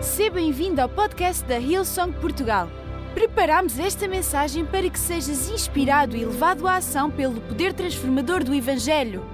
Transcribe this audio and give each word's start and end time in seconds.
Seja 0.00 0.30
bem-vindo 0.30 0.80
ao 0.80 0.88
podcast 0.88 1.44
da 1.44 1.58
Hillsong 1.58 2.12
Portugal. 2.20 2.68
Preparamos 3.14 3.80
esta 3.80 4.06
mensagem 4.06 4.64
para 4.64 4.88
que 4.88 4.98
sejas 4.98 5.50
inspirado 5.50 6.16
e 6.16 6.24
levado 6.24 6.68
à 6.68 6.76
ação 6.76 7.10
pelo 7.10 7.40
poder 7.40 7.72
transformador 7.72 8.44
do 8.44 8.54
Evangelho. 8.54 9.24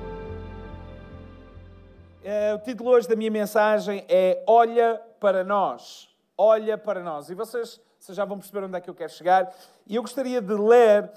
Eh, 2.23 2.55
o 2.55 2.59
título 2.61 2.91
hoje 2.91 3.07
da 3.07 3.15
minha 3.15 3.31
mensagem 3.31 4.07
é 4.09 4.43
Olha 4.47 5.01
para 5.21 5.45
nós. 5.45 6.09
Olha 6.37 6.79
para 6.79 7.03
nós. 7.03 7.29
E 7.29 7.35
vocês, 7.35 7.79
vocês 7.99 8.17
já 8.17 8.25
vão 8.25 8.39
perceber 8.39 8.65
onde 8.65 8.79
é 8.79 8.81
que 8.81 8.89
eu 8.89 8.95
quero 8.95 9.13
chegar. 9.13 9.55
E 9.87 9.97
eu 9.97 10.03
gostaria 10.03 10.41
de 10.41 10.55
ler 10.55 11.11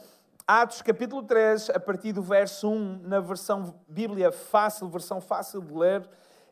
Atos 0.45 0.81
capítulo 0.81 1.23
3, 1.23 1.69
a 1.69 1.79
partir 1.79 2.11
do 2.11 2.21
verso 2.21 2.69
1, 2.69 3.01
na 3.03 3.21
versão 3.21 3.75
Bíblia 3.87 4.29
fácil, 4.29 4.89
versão 4.89 5.21
fácil 5.21 5.61
de 5.61 5.73
ler. 5.73 6.09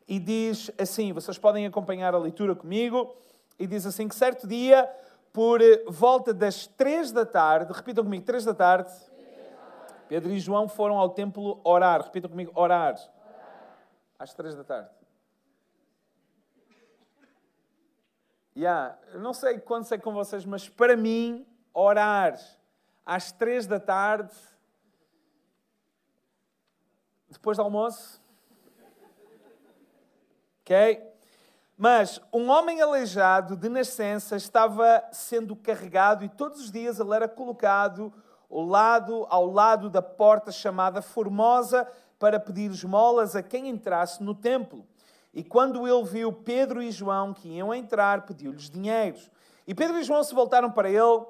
E 0.08 0.18
diz 0.18 0.70
assim: 0.78 1.12
vocês 1.12 1.38
podem 1.38 1.66
acompanhar 1.66 2.14
a 2.14 2.18
leitura 2.18 2.54
comigo. 2.54 3.16
E 3.58 3.66
diz 3.66 3.86
assim: 3.86 4.08
que 4.08 4.14
certo 4.14 4.46
dia, 4.46 4.88
por 5.32 5.60
volta 5.88 6.32
das 6.32 6.66
três 6.66 7.10
da 7.12 7.26
tarde, 7.26 7.72
repitam 7.72 8.04
comigo, 8.04 8.24
três 8.24 8.44
da 8.44 8.54
tarde, 8.54 8.92
Pedro 10.08 10.32
e 10.32 10.38
João 10.38 10.68
foram 10.68 10.98
ao 10.98 11.10
templo 11.10 11.60
orar. 11.64 12.02
Repitam 12.02 12.30
comigo, 12.30 12.52
orar. 12.54 12.96
Às 14.18 14.32
três 14.32 14.54
da 14.54 14.64
tarde. 14.64 14.90
Yeah, 18.56 18.98
não 19.14 19.34
sei 19.34 19.58
quando 19.58 19.84
sei 19.84 19.98
com 19.98 20.14
vocês, 20.14 20.46
mas 20.46 20.66
para 20.66 20.96
mim, 20.96 21.46
orar 21.74 22.38
às 23.04 23.30
três 23.30 23.66
da 23.66 23.78
tarde, 23.78 24.32
depois 27.28 27.58
do 27.58 27.62
almoço, 27.62 28.22
ok? 30.66 31.00
Mas 31.78 32.20
um 32.32 32.50
homem 32.50 32.80
aleijado 32.80 33.56
de 33.56 33.68
nascença 33.68 34.34
estava 34.34 35.04
sendo 35.12 35.54
carregado 35.54 36.24
e 36.24 36.28
todos 36.28 36.60
os 36.62 36.72
dias 36.72 36.98
ele 36.98 37.14
era 37.14 37.28
colocado 37.28 38.12
ao 38.50 38.64
lado, 38.64 39.26
ao 39.28 39.46
lado 39.46 39.88
da 39.88 40.02
porta 40.02 40.50
chamada 40.50 41.00
Formosa 41.00 41.86
para 42.18 42.40
pedir 42.40 42.70
esmolas 42.70 43.36
a 43.36 43.42
quem 43.42 43.68
entrasse 43.68 44.22
no 44.22 44.34
templo. 44.34 44.84
E 45.32 45.44
quando 45.44 45.86
ele 45.86 46.04
viu 46.04 46.32
Pedro 46.32 46.82
e 46.82 46.90
João 46.90 47.32
que 47.32 47.48
iam 47.48 47.72
entrar, 47.72 48.24
pediu-lhes 48.24 48.70
dinheiros. 48.70 49.30
E 49.66 49.74
Pedro 49.74 49.98
e 49.98 50.02
João 50.02 50.24
se 50.24 50.34
voltaram 50.34 50.70
para 50.70 50.88
ele. 50.88 51.26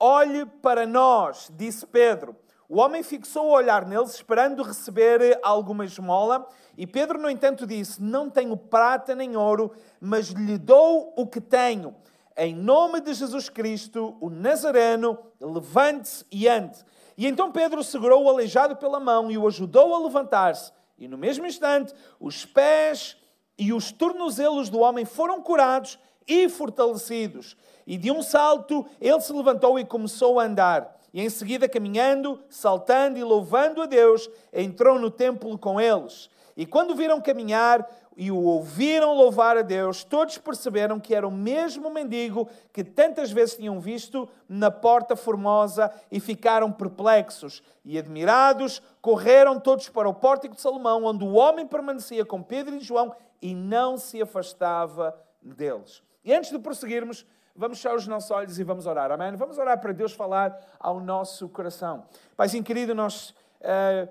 Olhe 0.00 0.46
para 0.46 0.86
nós, 0.86 1.50
disse 1.54 1.86
Pedro. 1.86 2.34
O 2.68 2.78
homem 2.78 3.02
fixou 3.02 3.46
o 3.46 3.52
olhar 3.52 3.86
neles, 3.86 4.14
esperando 4.14 4.62
receber 4.62 5.38
alguma 5.42 5.84
esmola. 5.84 6.48
E 6.76 6.86
Pedro, 6.86 7.20
no 7.20 7.28
entanto, 7.28 7.66
disse: 7.66 8.02
Não 8.02 8.30
tenho 8.30 8.56
prata 8.56 9.14
nem 9.14 9.36
ouro, 9.36 9.72
mas 10.00 10.28
lhe 10.28 10.56
dou 10.56 11.12
o 11.16 11.26
que 11.26 11.40
tenho. 11.40 11.94
Em 12.36 12.54
nome 12.54 13.00
de 13.00 13.14
Jesus 13.14 13.48
Cristo, 13.48 14.16
o 14.20 14.28
Nazareno, 14.28 15.18
levante-se 15.40 16.24
e 16.32 16.48
ande. 16.48 16.84
E 17.16 17.26
então 17.26 17.52
Pedro 17.52 17.84
segurou 17.84 18.24
o 18.24 18.28
aleijado 18.28 18.74
pela 18.76 18.98
mão 18.98 19.30
e 19.30 19.38
o 19.38 19.46
ajudou 19.46 19.94
a 19.94 20.00
levantar-se. 20.00 20.72
E 20.98 21.06
no 21.06 21.16
mesmo 21.16 21.46
instante, 21.46 21.94
os 22.18 22.44
pés 22.44 23.16
e 23.56 23.72
os 23.72 23.92
tornozelos 23.92 24.68
do 24.68 24.80
homem 24.80 25.04
foram 25.04 25.40
curados 25.40 25.98
e 26.26 26.48
fortalecidos. 26.48 27.56
E 27.86 27.96
de 27.96 28.10
um 28.10 28.22
salto, 28.22 28.84
ele 29.00 29.20
se 29.20 29.32
levantou 29.32 29.78
e 29.78 29.84
começou 29.84 30.40
a 30.40 30.44
andar. 30.44 31.03
E 31.14 31.20
em 31.20 31.30
seguida, 31.30 31.68
caminhando, 31.68 32.42
saltando 32.50 33.16
e 33.16 33.22
louvando 33.22 33.80
a 33.80 33.86
Deus, 33.86 34.28
entrou 34.52 34.98
no 34.98 35.12
templo 35.12 35.56
com 35.56 35.80
eles. 35.80 36.28
E 36.56 36.66
quando 36.66 36.96
viram 36.96 37.20
caminhar 37.20 37.88
e 38.16 38.32
o 38.32 38.42
ouviram 38.42 39.14
louvar 39.14 39.56
a 39.56 39.62
Deus, 39.62 40.02
todos 40.02 40.38
perceberam 40.38 40.98
que 40.98 41.14
era 41.14 41.26
o 41.26 41.30
mesmo 41.30 41.88
mendigo 41.88 42.48
que 42.72 42.82
tantas 42.82 43.30
vezes 43.30 43.54
tinham 43.54 43.78
visto 43.78 44.28
na 44.48 44.72
porta 44.72 45.14
formosa 45.14 45.88
e 46.10 46.18
ficaram 46.18 46.72
perplexos. 46.72 47.62
E 47.84 47.96
admirados, 47.96 48.82
correram 49.00 49.60
todos 49.60 49.88
para 49.88 50.08
o 50.08 50.14
pórtico 50.14 50.56
de 50.56 50.60
Salomão, 50.60 51.04
onde 51.04 51.22
o 51.22 51.34
homem 51.34 51.64
permanecia 51.64 52.24
com 52.24 52.42
Pedro 52.42 52.74
e 52.74 52.80
João 52.80 53.14
e 53.40 53.54
não 53.54 53.96
se 53.96 54.20
afastava 54.20 55.16
deles. 55.40 56.02
E 56.24 56.34
antes 56.34 56.50
de 56.50 56.58
prosseguirmos, 56.58 57.24
vamos 57.56 57.78
fechar 57.78 57.94
os 57.94 58.06
nossos 58.06 58.30
olhos 58.30 58.58
e 58.58 58.64
vamos 58.64 58.86
orar, 58.86 59.10
amém? 59.10 59.34
Vamos 59.36 59.58
orar 59.58 59.80
para 59.80 59.92
Deus 59.92 60.12
falar 60.12 60.58
ao 60.78 61.00
nosso 61.00 61.48
coração. 61.48 62.04
Paizinho 62.36 62.64
querido, 62.64 62.94
nós 62.94 63.30
uh, 63.60 64.08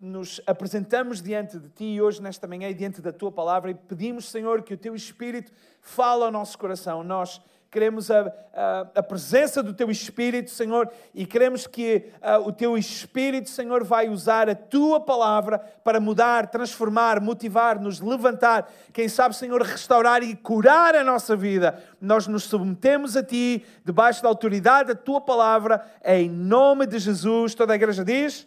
nos 0.00 0.40
apresentamos 0.46 1.20
diante 1.20 1.58
de 1.58 1.68
Ti 1.70 2.00
hoje, 2.00 2.22
nesta 2.22 2.46
manhã, 2.46 2.68
e 2.68 2.74
diante 2.74 3.00
da 3.00 3.12
Tua 3.12 3.32
palavra 3.32 3.70
e 3.70 3.74
pedimos, 3.74 4.30
Senhor, 4.30 4.62
que 4.62 4.74
o 4.74 4.78
Teu 4.78 4.94
Espírito 4.94 5.50
fale 5.80 6.24
ao 6.24 6.30
nosso 6.30 6.58
coração. 6.58 7.02
Nós 7.02 7.40
queremos 7.74 8.08
a, 8.08 8.32
a, 8.54 8.86
a, 8.94 9.02
presença 9.02 9.60
do 9.60 9.74
Teu 9.74 9.90
Espírito, 9.90 10.48
Senhor, 10.48 10.88
e 11.12 11.26
queremos 11.26 11.66
que 11.66 12.08
a, 12.22 12.38
o 12.38 12.52
Teu 12.52 12.78
Espírito, 12.78 13.50
Senhor, 13.50 13.82
vai 13.82 14.08
usar 14.08 14.48
a 14.48 14.54
Tua 14.54 15.00
palavra 15.00 15.58
para 15.82 15.98
mudar, 15.98 16.46
transformar, 16.46 17.20
motivar, 17.20 17.80
nos 17.80 17.98
levantar, 17.98 18.70
quem 18.92 19.08
sabe, 19.08 19.34
Senhor, 19.34 19.60
restaurar 19.60 20.22
e 20.22 20.36
curar 20.36 20.94
a 20.94 21.02
nossa 21.02 21.34
vida. 21.34 21.82
Nós 22.00 22.28
nos 22.28 22.44
submetemos 22.44 23.16
a 23.16 23.24
Ti, 23.24 23.66
debaixo 23.84 24.22
da 24.22 24.28
autoridade 24.28 24.90
da 24.90 24.94
Tua 24.94 25.20
palavra, 25.20 25.84
em 26.04 26.30
nome 26.30 26.86
de 26.86 27.00
Jesus. 27.00 27.56
Toda 27.56 27.72
a 27.72 27.76
igreja 27.76 28.04
diz: 28.04 28.46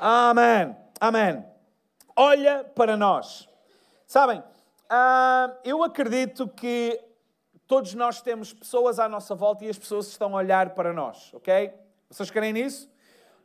Amém. 0.00 0.74
Amém. 0.98 1.44
Olha 2.16 2.64
para 2.64 2.96
nós. 2.96 3.46
Sabem, 4.06 4.38
uh, 4.38 5.54
eu 5.62 5.84
acredito 5.84 6.48
que 6.48 6.98
Todos 7.66 7.94
nós 7.94 8.20
temos 8.20 8.52
pessoas 8.52 8.98
à 8.98 9.08
nossa 9.08 9.34
volta 9.34 9.64
e 9.64 9.68
as 9.68 9.78
pessoas 9.78 10.08
estão 10.08 10.34
a 10.34 10.38
olhar 10.38 10.70
para 10.74 10.92
nós, 10.92 11.32
ok? 11.32 11.72
Vocês 12.10 12.30
querem 12.30 12.52
nisso? 12.52 12.90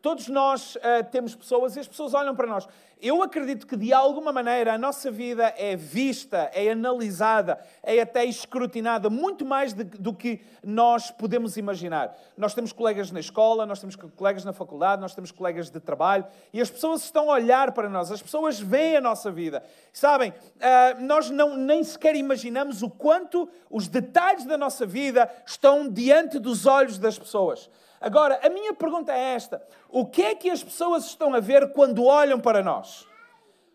Todos 0.02 0.30
nós 0.30 0.76
uh, 0.76 0.80
temos 1.12 1.36
pessoas 1.36 1.76
e 1.76 1.80
as 1.82 1.88
pessoas 1.88 2.14
olham 2.14 2.34
para 2.34 2.48
nós. 2.48 2.68
Eu 3.02 3.24
acredito 3.24 3.66
que, 3.66 3.78
de 3.78 3.94
alguma 3.94 4.34
maneira, 4.34 4.74
a 4.74 4.78
nossa 4.78 5.10
vida 5.10 5.54
é 5.58 5.76
vista, 5.76 6.52
é 6.54 6.72
analisada, 6.72 7.58
é 7.82 8.02
até 8.02 8.26
escrutinada, 8.26 9.10
muito 9.10 9.46
mais 9.46 9.72
de, 9.72 9.86
do 9.86 10.14
que 10.14 10.42
nós 10.62 11.10
podemos 11.10 11.56
imaginar. 11.56 12.14
Nós 12.38 12.54
temos 12.54 12.74
colegas 12.74 13.10
na 13.10 13.22
escola, 13.22 13.66
nós 13.66 13.80
temos 13.80 13.96
colegas 13.96 14.44
na 14.44 14.52
faculdade, 14.52 15.02
nós 15.02 15.16
temos 15.16 15.32
colegas 15.32 15.70
de 15.70 15.80
trabalho 15.80 16.26
e 16.52 16.60
as 16.60 16.70
pessoas 16.70 17.04
estão 17.04 17.30
a 17.32 17.36
olhar 17.36 17.72
para 17.72 17.88
nós, 17.88 18.12
as 18.12 18.22
pessoas 18.22 18.60
veem 18.60 18.98
a 18.98 19.02
nossa 19.02 19.32
vida. 19.32 19.64
Sabem, 19.94 20.32
uh, 20.32 21.02
nós 21.02 21.30
não, 21.30 21.56
nem 21.56 21.82
sequer 21.84 22.16
imaginamos 22.16 22.84
o 22.84 22.90
quanto 22.90 23.50
os 23.70 23.88
detalhes 23.88 24.46
da 24.46 24.58
nossa 24.58 24.86
vida 24.86 25.30
estão 25.46 25.88
diante 25.88 26.38
dos 26.38 26.66
olhos 26.66 26.98
das 26.98 27.18
pessoas. 27.18 27.70
Agora, 28.02 28.40
a 28.44 28.50
minha 28.50 28.74
pergunta 28.74 29.14
é 29.14 29.34
esta: 29.36 29.62
o 29.90 30.06
que 30.06 30.24
é 30.24 30.36
que 30.36 30.50
as 30.50 30.64
pessoas 30.64 31.06
estão 31.06 31.34
a 31.34 31.40
ver 31.40 31.74
quando 31.74 32.06
olham 32.06 32.40
para 32.40 32.64
nós? 32.64 33.08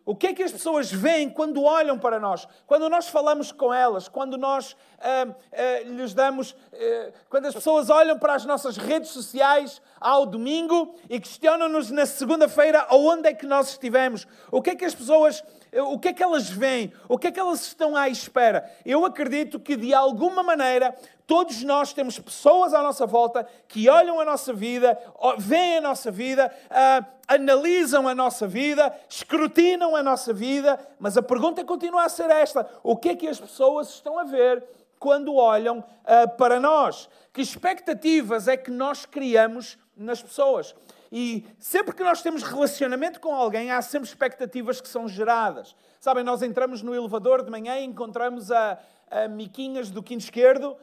O 0.07 0.15
que 0.15 0.27
é 0.27 0.35
que 0.35 0.43
as 0.43 0.53
pessoas 0.53 0.93
veem 0.93 1.31
quando 1.31 1.63
olham 1.63 1.99
para 1.99 2.21
nós? 2.21 2.47
Quando 2.67 2.91
nós 2.91 3.09
falamos 3.09 3.51
com 3.51 3.73
elas, 3.73 4.07
quando 4.07 4.37
nós 4.37 4.77
ah, 5.01 5.35
ah, 5.51 5.83
lhes 5.87 6.13
damos. 6.13 6.55
Ah, 6.75 7.11
quando 7.31 7.47
as 7.47 7.55
pessoas 7.55 7.89
olham 7.89 8.19
para 8.19 8.35
as 8.35 8.45
nossas 8.45 8.77
redes 8.77 9.11
sociais 9.11 9.81
ao 9.99 10.27
domingo 10.27 10.95
e 11.09 11.19
questionam-nos 11.19 11.91
na 11.91 12.05
segunda-feira 12.05 12.87
aonde 12.91 13.31
é 13.31 13.33
que 13.33 13.47
nós 13.47 13.71
estivemos. 13.71 14.27
O 14.51 14.61
que 14.61 14.71
é 14.71 14.75
que 14.75 14.85
as 14.85 14.95
pessoas. 14.95 15.43
O 15.73 15.99
que 15.99 16.09
é 16.09 16.13
que 16.13 16.23
elas 16.23 16.51
veem? 16.51 16.93
O 17.09 17.19
que 17.19 17.29
é 17.29 17.33
que 17.33 17.41
elas 17.41 17.63
estão 17.63 17.97
à 17.97 18.09
espera? 18.09 18.71
Eu 18.85 19.07
acredito 19.07 19.59
que, 19.59 19.75
de 19.75 19.93
alguma 19.93 20.43
maneira, 20.43 20.95
Todos 21.27 21.63
nós 21.63 21.95
temos 21.95 22.19
pessoas 22.19 22.75
à 22.75 22.83
nossa 22.83 23.07
volta 23.07 23.47
que 23.67 23.89
olham 23.89 24.21
a 24.21 24.25
nossa 24.27 24.53
vida, 24.53 24.99
veem 25.39 25.79
a 25.79 25.81
nossa 25.81 26.11
vida, 26.11 26.53
uh, 26.67 27.07
analisam 27.27 28.07
a 28.07 28.15
nossa 28.15 28.47
vida, 28.47 28.95
escrutinam 29.09 29.97
a 29.97 30.03
nossa 30.03 30.35
vida, 30.35 30.79
mas 30.99 31.17
a 31.17 31.23
pergunta 31.23 31.65
continua 31.65 32.05
a 32.05 32.09
ser 32.11 32.29
esta: 32.31 32.69
o 32.83 32.95
que 32.95 33.11
é 33.11 33.17
que 33.17 33.27
as 33.27 33.41
pessoas 33.41 33.89
estão 33.89 34.19
a 34.19 34.25
ver 34.25 34.63
quando 34.99 35.35
olham 35.35 35.79
uh, 35.79 36.37
para 36.37 36.61
nós? 36.61 37.09
Que 37.33 37.41
expectativas 37.41 38.47
é 38.47 38.57
que 38.57 38.71
nós 38.71 39.07
criamos 39.07 39.79
nas 39.97 40.23
pessoas? 40.23 40.75
E 41.11 41.47
sempre 41.59 41.95
que 41.95 42.03
nós 42.03 42.23
temos 42.23 42.43
relacionamento 42.43 43.21
com 43.21 43.35
alguém, 43.35 43.71
há 43.71 43.81
sempre 43.81 44.09
expectativas 44.09 44.81
que 44.81 44.89
são 44.89 45.09
geradas. 45.09 45.75
Sabem, 46.01 46.25
nós 46.25 46.43
entramos 46.43 46.83
no 46.83 46.95
elevador 46.95 47.45
de 47.45 47.51
manhã 47.51 47.79
e 47.79 47.85
encontramos 47.85 48.51
a, 48.51 48.79
a 49.11 49.29
Miquinhas 49.29 49.91
do 49.91 50.03
quinto 50.03 50.25
esquerdo, 50.25 50.77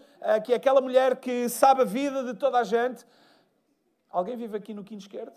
que 0.44 0.54
é 0.54 0.56
aquela 0.56 0.82
mulher 0.82 1.18
que 1.18 1.50
sabe 1.50 1.82
a 1.82 1.86
vida 1.86 2.24
de 2.24 2.34
toda 2.34 2.60
a 2.60 2.64
gente. 2.64 3.06
Alguém 4.10 4.36
vive 4.36 4.58
aqui 4.58 4.74
no 4.74 4.84
quinto 4.84 5.02
esquerdo? 5.02 5.34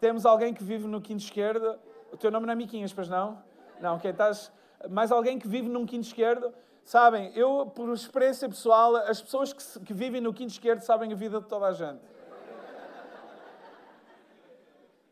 Temos 0.00 0.26
alguém 0.26 0.52
que 0.52 0.62
vive 0.62 0.86
no 0.86 1.00
quinto 1.00 1.22
esquerdo. 1.22 1.78
O 2.12 2.16
teu 2.16 2.30
nome 2.30 2.46
não 2.46 2.52
é 2.52 2.56
Miquinhas, 2.56 2.92
pois 2.92 3.08
não? 3.08 3.42
Não, 3.80 3.98
quem 3.98 4.10
estás. 4.10 4.52
Mais 4.90 5.10
alguém 5.10 5.38
que 5.38 5.48
vive 5.48 5.68
num 5.68 5.86
quinto 5.86 6.06
esquerdo? 6.06 6.52
Sabem, 6.84 7.32
eu, 7.34 7.66
por 7.74 7.92
experiência 7.92 8.48
pessoal, 8.48 8.94
as 8.96 9.20
pessoas 9.20 9.52
que, 9.52 9.80
que 9.80 9.92
vivem 9.92 10.20
no 10.20 10.32
quinto 10.32 10.52
esquerdo 10.52 10.82
sabem 10.82 11.12
a 11.12 11.16
vida 11.16 11.40
de 11.40 11.46
toda 11.46 11.66
a 11.66 11.72
gente. 11.72 12.00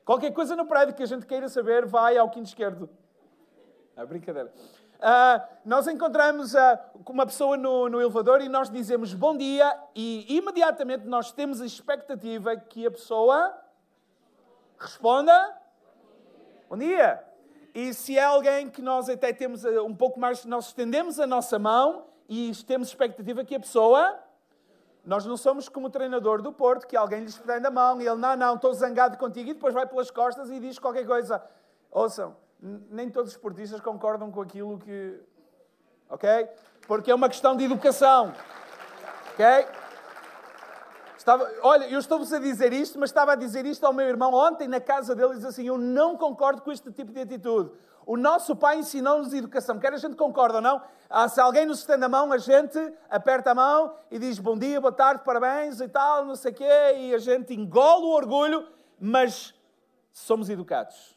Qualquer 0.04 0.32
coisa 0.32 0.54
no 0.54 0.66
prédio 0.66 0.94
que 0.94 1.02
a 1.02 1.06
gente 1.06 1.24
queira 1.24 1.48
saber, 1.48 1.86
vai 1.86 2.16
ao 2.16 2.28
quinto 2.30 2.46
esquerdo. 2.46 2.88
É 3.96 4.04
brincadeira. 4.04 4.52
Uh, 5.04 5.46
nós 5.66 5.86
encontramos 5.86 6.54
uh, 6.54 6.78
uma 7.06 7.26
pessoa 7.26 7.58
no, 7.58 7.90
no, 7.90 8.00
elevador 8.00 8.40
e 8.40 8.48
nós 8.48 8.70
dizemos 8.70 9.12
bom 9.12 9.36
dia 9.36 9.78
e 9.94 10.34
imediatamente 10.34 11.04
nós 11.04 11.30
temos 11.30 11.60
a 11.60 11.66
expectativa 11.66 12.56
que 12.56 12.86
a 12.86 12.90
pessoa 12.90 13.54
responda 14.78 15.54
bom 16.70 16.78
dia. 16.78 17.22
E 17.74 17.92
se 17.92 18.16
é 18.16 18.24
alguém 18.24 18.70
que 18.70 18.80
nós 18.80 19.10
até 19.10 19.30
temos 19.30 19.62
uh, 19.64 19.84
um 19.84 19.94
pouco 19.94 20.18
mais, 20.18 20.42
nós 20.46 20.68
estendemos 20.68 21.20
a 21.20 21.26
nossa 21.26 21.58
mão 21.58 22.06
e 22.26 22.50
temos 22.66 22.88
expectativa 22.88 23.44
que 23.44 23.54
a 23.54 23.60
pessoa 23.60 24.18
nós 25.04 25.26
não 25.26 25.36
somos 25.36 25.68
como 25.68 25.88
o 25.88 25.90
treinador 25.90 26.40
do 26.40 26.50
Porto, 26.50 26.86
que 26.86 26.96
alguém 26.96 27.20
lhe 27.20 27.26
estende 27.26 27.66
a 27.66 27.70
mão 27.70 28.00
e 28.00 28.06
ele, 28.06 28.16
não, 28.16 28.34
não, 28.36 28.54
estou 28.54 28.72
zangado 28.72 29.18
contigo, 29.18 29.50
e 29.50 29.52
depois 29.52 29.74
vai 29.74 29.86
pelas 29.86 30.10
costas 30.10 30.48
e 30.48 30.58
diz 30.58 30.78
qualquer 30.78 31.06
coisa. 31.06 31.44
Ouçam, 31.90 32.34
nem 32.90 33.10
todos 33.10 33.30
os 33.30 33.36
esportistas 33.36 33.80
concordam 33.80 34.30
com 34.30 34.40
aquilo 34.40 34.78
que. 34.78 35.20
Ok? 36.08 36.48
Porque 36.86 37.10
é 37.10 37.14
uma 37.14 37.28
questão 37.28 37.56
de 37.56 37.64
educação. 37.64 38.32
Ok? 39.32 39.44
Estava, 41.16 41.50
olha, 41.62 41.84
eu 41.88 41.98
estou-vos 41.98 42.32
a 42.32 42.38
dizer 42.38 42.72
isto, 42.72 42.98
mas 42.98 43.10
estava 43.10 43.32
a 43.32 43.34
dizer 43.34 43.64
isto 43.64 43.84
ao 43.84 43.92
meu 43.92 44.06
irmão 44.06 44.32
ontem 44.32 44.68
na 44.68 44.80
casa 44.80 45.14
dele 45.14 45.32
e 45.32 45.36
diz 45.36 45.44
assim: 45.44 45.66
Eu 45.66 45.78
não 45.78 46.16
concordo 46.16 46.62
com 46.62 46.72
este 46.72 46.90
tipo 46.90 47.12
de 47.12 47.20
atitude. 47.20 47.70
O 48.06 48.16
nosso 48.16 48.54
pai 48.54 48.78
ensinou-nos 48.78 49.32
educação. 49.32 49.78
Quer 49.78 49.94
a 49.94 49.96
gente 49.96 50.16
concorda 50.16 50.56
ou 50.56 50.62
não? 50.62 50.82
Se 51.30 51.40
alguém 51.40 51.64
nos 51.64 51.78
estende 51.78 52.04
a 52.04 52.08
mão, 52.08 52.32
a 52.32 52.38
gente 52.38 52.78
aperta 53.08 53.52
a 53.52 53.54
mão 53.54 53.94
e 54.10 54.18
diz 54.18 54.38
bom 54.38 54.58
dia, 54.58 54.80
boa 54.80 54.92
tarde, 54.92 55.22
parabéns 55.24 55.80
e 55.80 55.88
tal, 55.88 56.24
não 56.24 56.34
sei 56.34 56.52
o 56.52 56.54
quê, 56.54 56.94
e 56.96 57.14
a 57.14 57.18
gente 57.18 57.54
engole 57.54 58.04
o 58.04 58.10
orgulho, 58.10 58.66
mas 59.00 59.54
somos 60.12 60.50
educados. 60.50 61.13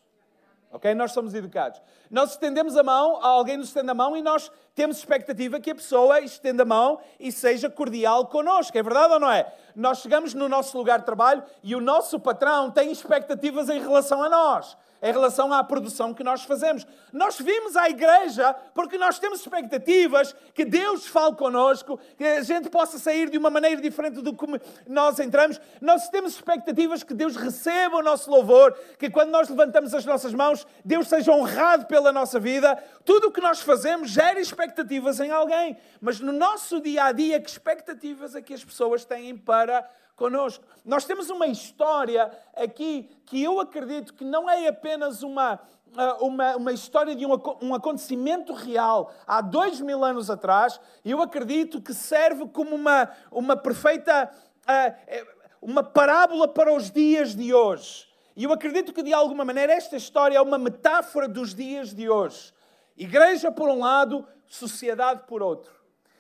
Ok? 0.72 0.94
Nós 0.96 1.12
somos 1.12 1.34
educados. 1.34 1.82
Nós 2.10 2.32
estendemos 2.32 2.78
a 2.78 2.84
mão, 2.84 3.24
alguém 3.24 3.58
nos 3.58 3.68
estende 3.68 3.90
a 3.90 3.94
mão 3.94 4.16
e 4.16 4.22
nós 4.22 4.52
temos 4.74 4.98
expectativa 4.98 5.60
que 5.60 5.72
a 5.72 5.76
pessoa 5.76 6.22
estenda 6.22 6.64
a 6.64 6.66
mão 6.66 7.00
e 7.20 7.32
seja 7.32 7.70
cordial 7.70 8.28
connosco. 8.28 8.78
É 8.78 8.84
verdade 8.84 9.14
ou 9.14 9.20
não 9.20 9.32
é? 9.32 9.52
Nós 9.76 10.00
chegamos 10.00 10.34
no 10.34 10.48
nosso 10.48 10.78
lugar 10.78 11.00
de 11.00 11.06
trabalho 11.06 11.44
e 11.64 11.76
o 11.76 11.82
nosso 11.82 12.20
patrão 12.20 12.72
tem 12.72 12.92
expectativas 12.92 13.70
em 13.70 13.80
relação 13.80 14.24
a 14.24 14.30
nós 14.30 14.78
em 15.02 15.12
relação 15.12 15.54
à 15.54 15.64
produção 15.64 16.14
que 16.14 16.24
nós 16.24 16.44
fazemos. 16.44 16.86
Nós 17.12 17.40
vimos 17.40 17.76
a 17.76 17.90
igreja 17.90 18.54
porque 18.74 18.98
nós 18.98 19.20
temos 19.20 19.40
expectativas 19.40 20.36
que 20.54 20.66
Deus 20.66 21.08
fale 21.08 21.36
connosco, 21.36 22.00
que 22.18 22.24
a 22.24 22.42
gente 22.42 22.70
possa 22.70 22.98
sair 22.98 23.30
de 23.30 23.38
uma 23.38 23.50
maneira 23.50 23.82
diferente 23.82 24.22
do 24.22 24.34
como 24.34 24.60
nós 24.88 25.20
entramos. 25.20 25.60
Nós 25.82 26.10
temos 26.10 26.34
expectativas 26.34 27.04
que 27.04 27.14
Deus 27.14 27.36
receba 27.36 27.98
o 27.98 28.04
nosso 28.04 28.30
louvor, 28.30 28.74
que 28.98 29.10
quando 29.10 29.30
nós 29.30 29.50
levantamos 29.50 29.94
as 29.94 30.06
nossas 30.06 30.34
mãos, 30.34 30.66
Deus 30.84 31.08
seja 31.08 31.32
honrado 31.32 31.86
pela 31.98 32.14
nossa 32.14 32.40
vida. 32.40 32.78
Tudo 33.04 33.30
o 33.30 33.32
que 33.32 33.42
nós 33.42 33.60
fazemos 33.62 34.12
gera 34.12 34.40
expectativas 34.40 35.20
em 35.20 35.32
alguém. 35.32 35.76
Mas 36.00 36.20
no 36.20 36.32
nosso 36.32 36.80
dia 36.80 37.06
a 37.06 37.12
dia, 37.12 37.42
que 37.42 37.50
expectativas 37.50 38.36
é 38.36 38.42
que 38.42 38.54
as 38.54 38.64
pessoas 38.64 39.04
têm 39.04 39.36
para 39.36 39.90
conosco. 40.16 40.64
Nós 40.86 41.06
temos 41.06 41.32
uma 41.32 41.48
história 41.48 42.32
aqui 42.56 43.10
que 43.26 43.42
eu 43.44 43.60
acredito 43.60 44.14
que 44.14 44.24
não 44.24 44.48
é 44.48 44.68
apenas 44.68 45.24
uma, 45.24 45.60
ah, 45.96 46.18
uma, 46.22 46.56
uma 46.56 46.72
história 46.72 47.16
de 47.16 47.26
um, 47.26 47.32
um 47.64 47.74
acontecimento 47.74 48.54
real 48.54 49.12
há 49.26 49.42
dois 49.42 49.82
mil 49.82 50.06
anos 50.06 50.30
atrás, 50.30 50.80
eu 51.04 51.20
acredito 51.22 51.82
que 51.82 51.94
serve 51.94 52.48
como 52.50 52.76
uma, 52.76 53.10
uma 53.32 53.58
perfeita. 53.58 54.32
Uh, 54.64 55.38
uma 55.60 55.82
parábola 55.82 56.48
para 56.48 56.72
os 56.72 56.92
dias 56.92 57.36
de 57.36 57.52
hoje. 57.52 58.08
E 58.38 58.44
eu 58.44 58.54
acredito 58.54 58.94
que, 58.94 59.02
de 59.02 59.12
alguma 59.12 59.44
maneira, 59.44 59.74
esta 59.74 59.98
história 59.98 60.38
é 60.38 60.42
uma 60.42 60.60
metáfora 60.60 61.28
dos 61.28 61.56
dias 61.56 61.92
de 61.92 62.08
hoje. 62.08 62.54
Igreja 62.96 63.52
por 63.52 63.68
um 63.68 63.80
lado, 63.80 64.24
sociedade 64.46 65.24
por 65.28 65.42
outro. 65.42 65.74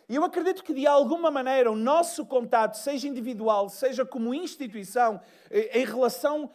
E 0.09 0.15
eu 0.15 0.23
acredito 0.23 0.63
que, 0.63 0.73
de 0.73 0.87
alguma 0.87 1.29
maneira, 1.29 1.71
o 1.71 1.75
nosso 1.75 2.25
contato, 2.25 2.75
seja 2.75 3.07
individual, 3.07 3.69
seja 3.69 4.03
como 4.03 4.33
instituição, 4.33 5.21
eh, 5.51 5.79
em 5.79 5.85
relação 5.85 6.49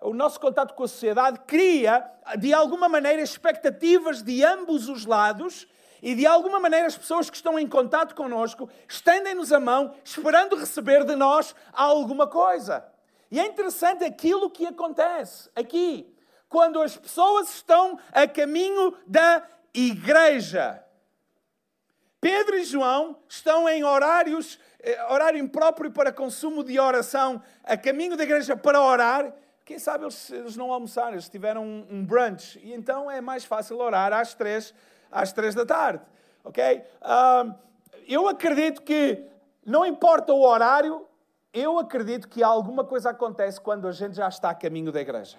ao 0.00 0.14
nosso 0.14 0.38
contato 0.38 0.74
com 0.74 0.84
a 0.84 0.88
sociedade, 0.88 1.40
cria, 1.44 2.08
de 2.38 2.54
alguma 2.54 2.88
maneira, 2.88 3.20
expectativas 3.20 4.22
de 4.22 4.44
ambos 4.44 4.88
os 4.88 5.06
lados 5.06 5.66
e, 6.00 6.14
de 6.14 6.24
alguma 6.24 6.60
maneira, 6.60 6.86
as 6.86 6.96
pessoas 6.96 7.28
que 7.28 7.36
estão 7.36 7.58
em 7.58 7.66
contato 7.66 8.14
connosco 8.14 8.70
estendem-nos 8.88 9.52
a 9.52 9.58
mão, 9.58 9.92
esperando 10.04 10.54
receber 10.54 11.02
de 11.02 11.16
nós 11.16 11.52
alguma 11.72 12.28
coisa. 12.28 12.93
E 13.34 13.40
é 13.40 13.46
interessante 13.48 14.04
aquilo 14.04 14.48
que 14.48 14.64
acontece 14.64 15.50
aqui, 15.56 16.08
quando 16.48 16.80
as 16.80 16.96
pessoas 16.96 17.52
estão 17.52 17.98
a 18.12 18.28
caminho 18.28 18.96
da 19.08 19.42
igreja. 19.74 20.80
Pedro 22.20 22.56
e 22.56 22.62
João 22.62 23.18
estão 23.28 23.68
em 23.68 23.82
horários, 23.82 24.56
eh, 24.78 25.04
horário 25.10 25.40
impróprio 25.40 25.90
para 25.90 26.12
consumo 26.12 26.62
de 26.62 26.78
oração, 26.78 27.42
a 27.64 27.76
caminho 27.76 28.16
da 28.16 28.22
igreja 28.22 28.56
para 28.56 28.80
orar. 28.80 29.34
Quem 29.64 29.80
sabe 29.80 30.04
eles, 30.04 30.30
eles 30.30 30.56
não 30.56 30.72
almoçaram, 30.72 31.14
eles 31.14 31.28
tiveram 31.28 31.64
um, 31.64 31.88
um, 31.90 32.06
brunch. 32.06 32.60
E 32.62 32.72
então 32.72 33.10
é 33.10 33.20
mais 33.20 33.44
fácil 33.44 33.78
orar 33.80 34.12
às 34.12 34.32
três, 34.32 34.72
às 35.10 35.32
três 35.32 35.56
da 35.56 35.66
tarde. 35.66 36.04
Ok? 36.44 36.84
eu 38.06 38.28
acredito 38.28 38.80
que, 38.82 39.26
não 39.66 39.84
importa 39.84 40.32
o 40.32 40.42
horário, 40.42 41.04
eu 41.54 41.78
acredito 41.78 42.28
que 42.28 42.42
alguma 42.42 42.84
coisa 42.84 43.10
acontece 43.10 43.60
quando 43.60 43.86
a 43.86 43.92
gente 43.92 44.16
já 44.16 44.28
está 44.28 44.50
a 44.50 44.54
caminho 44.54 44.90
da 44.90 45.00
igreja. 45.00 45.38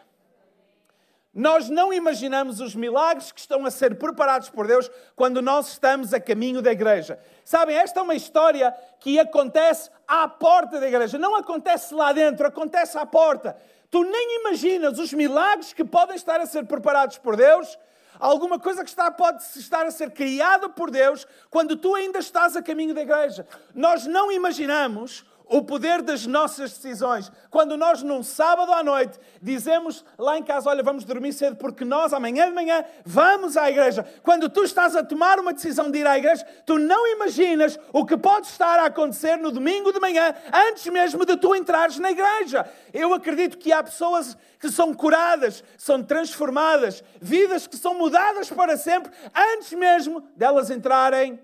Nós 1.33 1.69
não 1.69 1.91
imaginamos 1.91 2.61
os 2.61 2.73
milagres 2.73 3.33
que 3.33 3.41
estão 3.41 3.65
a 3.65 3.69
ser 3.69 3.97
preparados 3.97 4.49
por 4.49 4.65
Deus 4.65 4.89
quando 5.17 5.41
nós 5.41 5.67
estamos 5.67 6.13
a 6.13 6.19
caminho 6.19 6.61
da 6.61 6.71
igreja. 6.71 7.19
Sabem, 7.43 7.75
esta 7.75 7.99
é 7.99 8.03
uma 8.03 8.15
história 8.15 8.73
que 9.01 9.19
acontece 9.19 9.89
à 10.07 10.29
porta 10.29 10.79
da 10.79 10.87
igreja. 10.87 11.17
Não 11.17 11.35
acontece 11.35 11.93
lá 11.93 12.13
dentro, 12.13 12.47
acontece 12.47 12.97
à 12.97 13.05
porta. 13.05 13.57
Tu 13.91 14.01
nem 14.05 14.39
imaginas 14.39 14.97
os 14.97 15.11
milagres 15.11 15.73
que 15.73 15.83
podem 15.83 16.15
estar 16.15 16.39
a 16.39 16.45
ser 16.45 16.65
preparados 16.65 17.17
por 17.17 17.35
Deus, 17.35 17.77
alguma 18.17 18.57
coisa 18.57 18.81
que 18.81 18.89
está, 18.89 19.11
pode 19.11 19.43
estar 19.57 19.85
a 19.85 19.91
ser 19.91 20.11
criada 20.11 20.69
por 20.69 20.89
Deus 20.89 21.27
quando 21.49 21.75
tu 21.75 21.95
ainda 21.95 22.19
estás 22.19 22.55
a 22.55 22.61
caminho 22.61 22.93
da 22.95 23.01
igreja. 23.01 23.45
Nós 23.73 24.05
não 24.05 24.31
imaginamos 24.31 25.25
o 25.47 25.63
poder 25.63 26.01
das 26.01 26.25
nossas 26.25 26.71
decisões. 26.71 27.31
Quando 27.49 27.77
nós, 27.77 28.01
num 28.01 28.23
sábado 28.23 28.71
à 28.73 28.83
noite, 28.83 29.19
dizemos 29.41 30.03
lá 30.17 30.37
em 30.37 30.43
casa: 30.43 30.69
Olha, 30.69 30.83
vamos 30.83 31.03
dormir 31.03 31.33
cedo 31.33 31.55
porque 31.55 31.85
nós, 31.85 32.13
amanhã 32.13 32.47
de 32.47 32.53
manhã, 32.53 32.83
vamos 33.05 33.57
à 33.57 33.69
igreja. 33.69 34.05
Quando 34.23 34.49
tu 34.49 34.63
estás 34.63 34.95
a 34.95 35.03
tomar 35.03 35.39
uma 35.39 35.53
decisão 35.53 35.89
de 35.89 35.99
ir 35.99 36.07
à 36.07 36.17
igreja, 36.17 36.45
tu 36.65 36.77
não 36.77 37.07
imaginas 37.07 37.79
o 37.93 38.05
que 38.05 38.17
pode 38.17 38.47
estar 38.47 38.79
a 38.79 38.85
acontecer 38.85 39.37
no 39.37 39.51
domingo 39.51 39.91
de 39.91 39.99
manhã, 39.99 40.33
antes 40.69 40.85
mesmo 40.87 41.25
de 41.25 41.37
tu 41.37 41.55
entrares 41.55 41.97
na 41.99 42.11
igreja. 42.11 42.69
Eu 42.93 43.13
acredito 43.13 43.57
que 43.57 43.71
há 43.71 43.83
pessoas 43.83 44.37
que 44.59 44.69
são 44.69 44.93
curadas, 44.93 45.63
são 45.77 46.01
transformadas, 46.01 47.03
vidas 47.21 47.67
que 47.67 47.77
são 47.77 47.93
mudadas 47.93 48.49
para 48.49 48.77
sempre, 48.77 49.11
antes 49.35 49.73
mesmo 49.73 50.21
delas 50.35 50.69
entrarem 50.69 51.39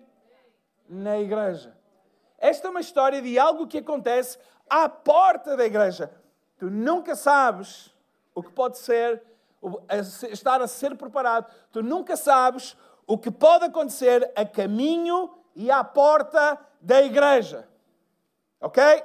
na 0.89 1.19
igreja. 1.19 1.80
Esta 2.41 2.67
é 2.67 2.71
uma 2.71 2.81
história 2.81 3.21
de 3.21 3.37
algo 3.37 3.67
que 3.67 3.77
acontece 3.77 4.39
à 4.67 4.89
porta 4.89 5.55
da 5.55 5.63
igreja. 5.63 6.11
Tu 6.57 6.71
nunca 6.71 7.15
sabes 7.15 7.95
o 8.33 8.41
que 8.41 8.51
pode 8.51 8.79
ser, 8.79 9.23
estar 10.31 10.59
a 10.59 10.67
ser 10.67 10.97
preparado. 10.97 11.53
Tu 11.71 11.83
nunca 11.83 12.17
sabes 12.17 12.75
o 13.05 13.15
que 13.15 13.29
pode 13.29 13.65
acontecer 13.65 14.31
a 14.35 14.43
caminho 14.43 15.29
e 15.55 15.69
à 15.69 15.83
porta 15.83 16.59
da 16.81 17.03
igreja. 17.03 17.69
Ok? 18.59 18.83
Em 18.83 19.03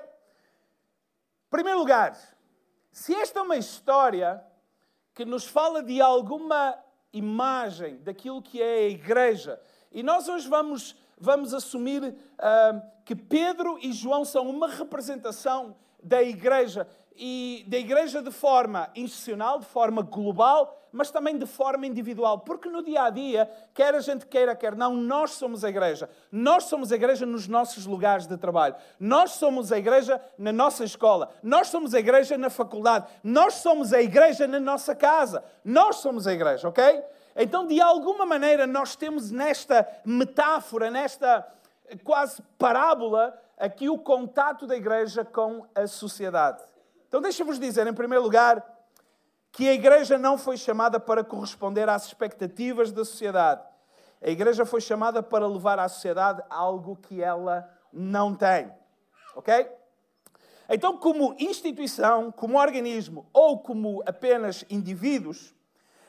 primeiro 1.51 1.79
lugar, 1.79 2.17
se 2.91 3.15
esta 3.15 3.41
é 3.41 3.43
uma 3.43 3.59
história 3.59 4.43
que 5.15 5.27
nos 5.27 5.47
fala 5.47 5.83
de 5.83 6.01
alguma 6.01 6.75
imagem 7.13 7.99
daquilo 7.99 8.41
que 8.41 8.63
é 8.63 8.77
a 8.77 8.89
igreja, 8.89 9.61
e 9.93 10.03
nós 10.03 10.27
hoje 10.27 10.49
vamos 10.49 10.97
vamos 11.19 11.55
assumir 11.55 12.03
uh, 12.03 12.83
que 13.05 13.15
Pedro 13.15 13.79
e 13.81 13.93
João 13.93 14.25
são 14.25 14.49
uma 14.49 14.69
representação 14.69 15.77
da 16.03 16.23
igreja 16.23 16.87
e 17.19 17.65
da 17.67 17.79
igreja 17.79 18.23
de 18.23 18.31
forma 18.31 18.91
institucional, 18.95 19.59
de 19.59 19.67
forma 19.67 20.03
global, 20.03 20.87
mas 20.93 21.11
também 21.11 21.37
de 21.37 21.47
forma 21.47 21.87
individual, 21.87 22.41
porque 22.41 22.69
no 22.69 22.83
dia 22.83 23.03
a 23.03 23.11
dia, 23.11 23.51
quer 23.75 23.95
a 23.95 24.01
gente 24.01 24.27
queira, 24.27 24.55
quer 24.55 24.75
não, 24.77 24.95
nós 24.95 25.33
somos 25.33 25.65
a 25.65 25.69
igreja. 25.69 26.09
Nós 26.31 26.65
somos 26.65 26.93
a 26.93 26.95
igreja 26.95 27.27
nos 27.27 27.49
nossos 27.49 27.87
lugares 27.87 28.27
de 28.27 28.37
trabalho. 28.37 28.75
Nós 28.99 29.33
somos 29.33 29.73
a 29.73 29.79
igreja 29.79 30.21
na 30.39 30.53
nossa 30.53 30.85
escola. 30.85 31.31
Nós 31.43 31.69
somos 31.69 31.95
a 31.95 31.99
igreja 31.99 32.39
na 32.39 32.51
faculdade. 32.51 33.07
Nós 33.23 33.55
somos 33.55 33.93
a 33.93 34.01
igreja 34.01 34.47
na 34.47 34.61
nossa 34.61 34.95
casa. 34.95 35.45
Nós 35.65 35.97
somos 35.97 36.27
a 36.27 36.33
igreja, 36.33 36.69
ok? 36.69 37.03
Então, 37.37 37.67
de 37.67 37.79
alguma 37.81 38.25
maneira, 38.25 38.67
nós 38.67 38.97
temos 38.97 39.31
nesta 39.31 39.87
metáfora, 40.07 40.91
nesta 40.91 41.47
quase 42.03 42.43
parábola, 42.59 43.39
aqui 43.59 43.91
o 43.91 43.99
contato 43.99 44.67
da 44.67 44.75
igreja 44.75 45.23
com 45.23 45.67
a 45.75 45.87
sociedade. 45.87 46.63
Então, 47.07 47.21
deixa-vos 47.21 47.59
dizer, 47.59 47.87
em 47.87 47.93
primeiro 47.93 48.25
lugar, 48.25 48.65
que 49.53 49.69
a 49.69 49.75
igreja 49.75 50.17
não 50.17 50.39
foi 50.39 50.57
chamada 50.57 50.99
para 50.99 51.23
corresponder 51.23 51.89
às 51.89 52.07
expectativas 52.07 52.91
da 52.91 53.05
sociedade. 53.05 53.63
A 54.23 54.31
igreja 54.31 54.65
foi 54.65 54.81
chamada 54.81 55.23
para 55.23 55.47
levar 55.47 55.79
à 55.79 55.89
sociedade 55.89 56.43
algo 56.49 56.97
que 56.97 57.23
ela 57.23 57.71
não 57.93 58.35
tem. 58.35 58.73
Ok? 59.35 59.71
Então, 60.69 60.97
como 60.97 61.37
instituição, 61.39 62.33
como 62.33 62.59
organismo 62.59 63.27
ou 63.33 63.59
como 63.59 64.03
apenas 64.07 64.65
indivíduos, 64.69 65.55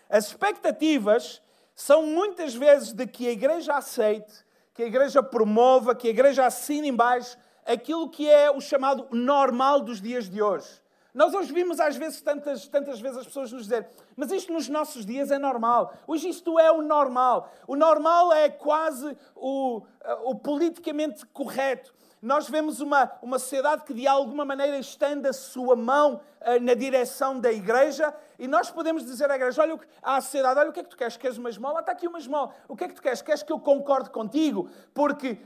as 0.10 0.28
expectativas 0.28 1.42
são 1.76 2.06
muitas 2.06 2.56
vezes 2.56 2.94
de 2.94 3.06
que 3.06 3.28
a 3.28 3.32
igreja 3.32 3.76
aceite, 3.76 4.46
que 4.74 4.84
a 4.84 4.88
igreja 4.88 5.22
promova, 5.22 5.96
que 5.96 6.08
a 6.08 6.12
igreja 6.12 6.46
assine 6.46 6.88
embaixo 6.88 7.38
aquilo 7.66 8.10
que 8.10 8.30
é 8.30 8.50
o 8.50 8.62
chamado 8.62 9.08
normal 9.12 9.82
dos 9.82 10.02
dias 10.02 10.30
de 10.30 10.42
hoje. 10.42 10.82
Nós 11.14 11.34
hoje 11.34 11.52
vimos 11.52 11.80
às 11.80 11.96
vezes, 11.96 12.22
tantas, 12.22 12.68
tantas 12.68 13.00
vezes 13.00 13.18
as 13.18 13.26
pessoas 13.26 13.52
nos 13.52 13.64
dizer, 13.64 13.90
mas 14.16 14.32
isto 14.32 14.54
nos 14.54 14.70
nossos 14.70 15.04
dias 15.04 15.32
é 15.32 15.40
normal. 15.40 15.94
Hoje 16.06 16.30
isto 16.30 16.60
é 16.60 16.72
o 16.72 16.82
normal. 16.82 17.52
O 17.68 17.76
normal 17.76 18.32
é 18.32 18.50
quase 18.50 19.18
o, 19.36 19.82
o 20.24 20.36
politicamente 20.36 21.26
correto. 21.28 21.92
Nós 22.22 22.50
vemos 22.50 22.80
uma, 22.80 23.12
uma 23.22 23.38
sociedade 23.38 23.84
que 23.84 23.94
de 23.94 24.08
alguma 24.08 24.44
maneira 24.44 24.78
estende 24.80 25.28
a 25.28 25.34
sua 25.34 25.76
mão 25.76 26.16
uh, 26.42 26.60
na 26.62 26.74
direção 26.74 27.40
da 27.40 27.52
igreja 27.52 28.14
e 28.40 28.48
nós 28.48 28.72
podemos 28.72 29.06
dizer 29.06 29.30
à 29.30 29.36
igreja, 29.36 29.62
olha 29.62 29.80
à 30.02 30.20
sociedade, 30.20 30.60
olha 30.60 30.70
o 30.70 30.74
que 30.74 30.80
é 30.80 30.84
que 30.84 30.90
tu 30.90 30.98
queres? 30.98 31.16
Queres 31.16 31.38
uma 31.38 31.50
esmola? 31.50 31.82
Está 31.82 31.92
aqui 31.92 32.08
uma 32.08 32.18
esmola. 32.18 32.54
O 32.68 32.76
que 32.76 32.86
é 32.86 32.88
que 32.88 32.96
tu 32.96 33.02
queres? 33.02 33.22
Queres 33.22 33.44
que 33.44 33.52
eu 33.52 33.60
concorde 33.60 34.10
contigo? 34.10 34.70
Porque 34.94 35.38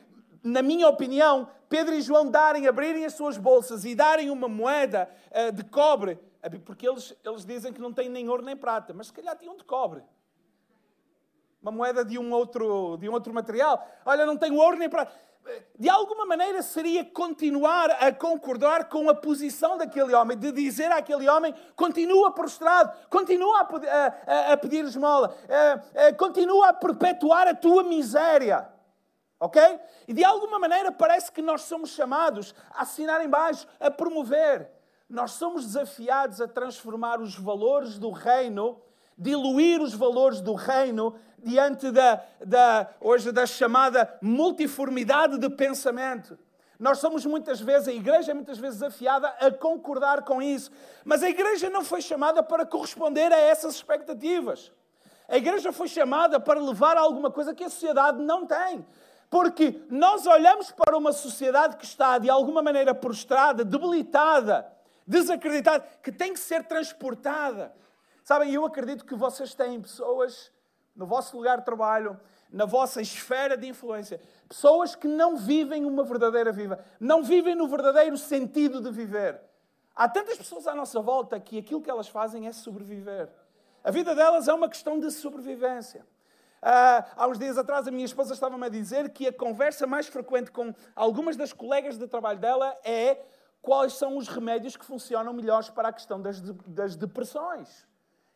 na 0.44 0.62
minha 0.62 0.88
opinião, 0.88 1.50
Pedro 1.70 1.94
e 1.94 2.02
João 2.02 2.30
darem, 2.30 2.68
abrirem 2.68 3.06
as 3.06 3.14
suas 3.14 3.38
bolsas 3.38 3.86
e 3.86 3.94
darem 3.94 4.30
uma 4.30 4.48
moeda 4.48 5.10
uh, 5.30 5.52
de 5.52 5.64
cobre, 5.66 6.18
porque 6.66 6.88
eles, 6.88 7.16
eles 7.24 7.46
dizem 7.46 7.72
que 7.72 7.82
não 7.82 7.94
têm 7.94 8.10
nem 8.10 8.28
ouro 8.28 8.44
nem 8.44 8.56
prata, 8.56 8.94
mas 8.94 9.08
se 9.08 9.14
calhar 9.14 9.38
tinham 9.38 9.56
de 9.56 9.64
cobre. 9.64 10.02
Uma 11.62 11.72
moeda 11.72 12.04
de 12.04 12.18
um 12.18 12.32
outro, 12.32 12.98
de 12.98 13.08
um 13.08 13.14
outro 13.14 13.32
material. 13.32 13.88
Olha, 14.04 14.26
não 14.26 14.36
tenho 14.36 14.56
ouro 14.56 14.78
nem 14.78 14.90
prata. 14.90 15.14
De 15.78 15.90
alguma 15.90 16.26
maneira 16.26 16.62
seria 16.62 17.04
continuar 17.04 17.90
a 17.92 18.12
concordar 18.14 18.90
com 18.90 19.10
a 19.10 19.16
posição 19.16 19.78
daquele 19.78 20.14
homem, 20.14 20.38
de 20.38 20.52
dizer 20.52 20.92
àquele 20.92 21.28
homem: 21.28 21.54
continua 21.76 22.32
prostrado, 22.32 22.92
continua 23.10 23.62
a, 23.62 24.50
a, 24.50 24.54
a 24.54 24.58
pedir 24.58 24.86
esmola, 24.86 25.36
a, 25.96 26.14
continua 26.14 26.70
a 26.70 26.74
perpetuar 26.74 27.48
a 27.48 27.56
tua 27.56 27.84
miséria. 27.84 28.70
Ok? 29.40 29.60
E 30.08 30.14
de 30.14 30.24
alguma 30.24 30.60
maneira 30.60 30.92
parece 30.92 31.32
que 31.32 31.42
nós 31.42 31.64
somos 31.64 31.90
chamados 31.90 32.54
a 32.70 32.84
assinar 32.84 33.26
embaixo, 33.26 33.68
a 33.80 33.90
promover. 33.90 34.70
Nós 35.10 35.32
somos 35.32 35.66
desafiados 35.66 36.40
a 36.40 36.48
transformar 36.48 37.20
os 37.20 37.36
valores 37.36 37.98
do 37.98 38.12
reino, 38.12 38.80
diluir 39.22 39.80
os 39.82 39.94
valores 39.94 40.42
do 40.42 40.56
reino 40.56 41.16
diante 41.38 41.92
da, 41.92 42.24
da 42.44 42.90
hoje 43.00 43.32
da 43.32 43.46
chamada 43.46 44.12
multiformidade 44.20 45.38
de 45.38 45.50
pensamento. 45.50 46.38
Nós 46.80 46.98
somos 46.98 47.24
muitas 47.28 47.62
vezes, 47.62 47.88
a 47.88 47.94
igreja 47.94 48.32
é 48.32 48.34
muitas 48.34 48.58
vezes 48.58 48.80
desafiada 48.80 49.28
a 49.40 49.52
concordar 49.52 50.24
com 50.24 50.42
isso. 50.42 50.72
Mas 51.06 51.22
a 51.22 51.30
igreja 51.30 51.70
não 51.70 51.86
foi 51.86 52.02
chamada 52.02 52.42
para 52.42 52.66
corresponder 52.66 53.32
a 53.32 53.38
essas 53.38 53.76
expectativas. 53.76 54.72
A 55.30 55.38
igreja 55.38 55.72
foi 55.72 55.88
chamada 55.88 56.40
para 56.40 56.60
levar 56.60 56.98
alguma 56.98 57.30
coisa 57.30 57.54
que 57.54 57.64
a 57.64 57.70
sociedade 57.70 58.20
não 58.24 58.48
tem. 58.48 58.84
Porque 59.30 59.80
nós 59.92 60.26
olhamos 60.26 60.72
para 60.72 60.98
uma 60.98 61.14
sociedade 61.14 61.78
que 61.78 61.86
está 61.86 62.18
de 62.18 62.32
alguma 62.32 62.64
maneira 62.64 62.96
prostrada, 62.96 63.64
debilitada, 63.64 64.68
desacreditada, 65.06 65.86
que 66.02 66.12
tem 66.12 66.34
que 66.34 66.40
ser 66.40 66.64
transportada. 66.64 67.72
Sabem, 68.24 68.54
eu 68.54 68.66
acredito 68.66 69.06
que 69.06 69.16
vocês 69.16 69.54
têm 69.54 69.82
pessoas 69.82 70.52
no 70.96 71.06
vosso 71.06 71.36
lugar 71.36 71.60
de 71.60 71.66
trabalho, 71.66 72.20
na 72.52 72.66
vossa 72.66 73.02
esfera 73.02 73.58
de 73.58 73.68
influência, 73.68 74.22
pessoas 74.48 74.96
que 74.96 75.08
não 75.08 75.38
vivem 75.38 75.86
uma 75.86 76.04
verdadeira 76.04 76.52
vida, 76.52 76.84
não 77.00 77.24
vivem 77.24 77.56
no 77.56 77.68
verdadeiro 77.68 78.18
sentido 78.18 78.82
de 78.82 78.92
viver. 78.92 79.40
Há 79.96 80.08
tantas 80.08 80.38
pessoas 80.38 80.68
à 80.68 80.76
nossa 80.76 81.00
volta 81.02 81.40
que 81.40 81.58
aquilo 81.58 81.82
que 81.82 81.90
elas 81.90 82.08
fazem 82.08 82.48
é 82.48 82.52
sobreviver. 82.52 83.30
A 83.84 83.92
vida 83.92 84.14
delas 84.14 84.48
é 84.48 84.54
uma 84.54 84.70
questão 84.70 85.00
de 85.00 85.10
sobrevivência. 85.12 86.06
Uh, 86.62 87.04
há 87.16 87.28
uns 87.28 87.40
dias 87.40 87.58
atrás, 87.58 87.88
a 87.88 87.92
minha 87.92 88.06
esposa 88.06 88.34
estava-me 88.34 88.66
a 88.66 88.70
dizer 88.70 89.10
que 89.10 89.28
a 89.28 89.34
conversa 89.34 89.88
mais 89.88 90.08
frequente 90.08 90.52
com 90.52 90.74
algumas 90.96 91.36
das 91.36 91.52
colegas 91.52 91.98
de 91.98 92.08
trabalho 92.08 92.40
dela 92.40 92.78
é 92.84 93.18
quais 93.62 93.94
são 93.94 94.18
os 94.18 94.28
remédios 94.28 94.78
que 94.78 94.86
funcionam 94.86 95.34
melhores 95.34 95.70
para 95.70 95.88
a 95.88 95.94
questão 95.94 96.22
das, 96.22 96.40
de, 96.40 96.54
das 96.68 96.96
depressões. 96.96 97.88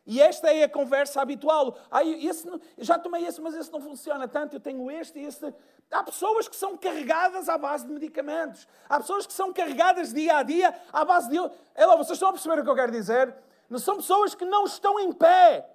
E 0.06 0.22
esta 0.22 0.52
é 0.52 0.62
a 0.62 0.68
conversa 0.68 1.20
habitual. 1.20 1.76
Ah, 1.90 2.04
esse 2.04 2.48
já 2.78 2.96
tomei 2.96 3.26
esse, 3.26 3.40
mas 3.40 3.54
esse 3.54 3.72
não 3.72 3.80
funciona 3.80 4.28
tanto. 4.28 4.54
Eu 4.54 4.60
tenho 4.60 4.88
este 4.88 5.18
e 5.18 5.24
este. 5.24 5.52
Há 5.90 6.04
pessoas 6.04 6.46
que 6.46 6.54
são 6.54 6.76
carregadas 6.76 7.48
à 7.48 7.58
base 7.58 7.84
de 7.84 7.92
medicamentos. 7.92 8.68
Há 8.88 9.00
pessoas 9.00 9.26
que 9.26 9.32
são 9.32 9.52
carregadas 9.52 10.12
dia 10.12 10.36
a 10.36 10.42
dia 10.44 10.72
à 10.92 11.04
base 11.04 11.28
de. 11.28 11.38
Lá, 11.38 11.96
vocês 11.96 12.12
estão 12.12 12.28
a 12.28 12.32
perceber 12.32 12.60
o 12.60 12.64
que 12.64 12.70
eu 12.70 12.74
quero 12.76 12.92
dizer? 12.92 13.34
Não 13.68 13.80
são 13.80 13.96
pessoas 13.96 14.32
que 14.32 14.44
não 14.44 14.64
estão 14.64 15.00
em 15.00 15.12
pé. 15.12 15.68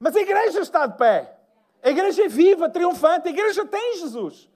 Mas 0.00 0.16
a 0.16 0.20
igreja 0.20 0.60
está 0.60 0.86
de 0.86 0.98
pé. 0.98 1.38
A 1.84 1.90
igreja 1.90 2.24
é 2.24 2.28
viva, 2.28 2.68
triunfante. 2.68 3.28
A 3.28 3.30
igreja 3.30 3.64
tem 3.64 3.98
Jesus. 3.98 4.50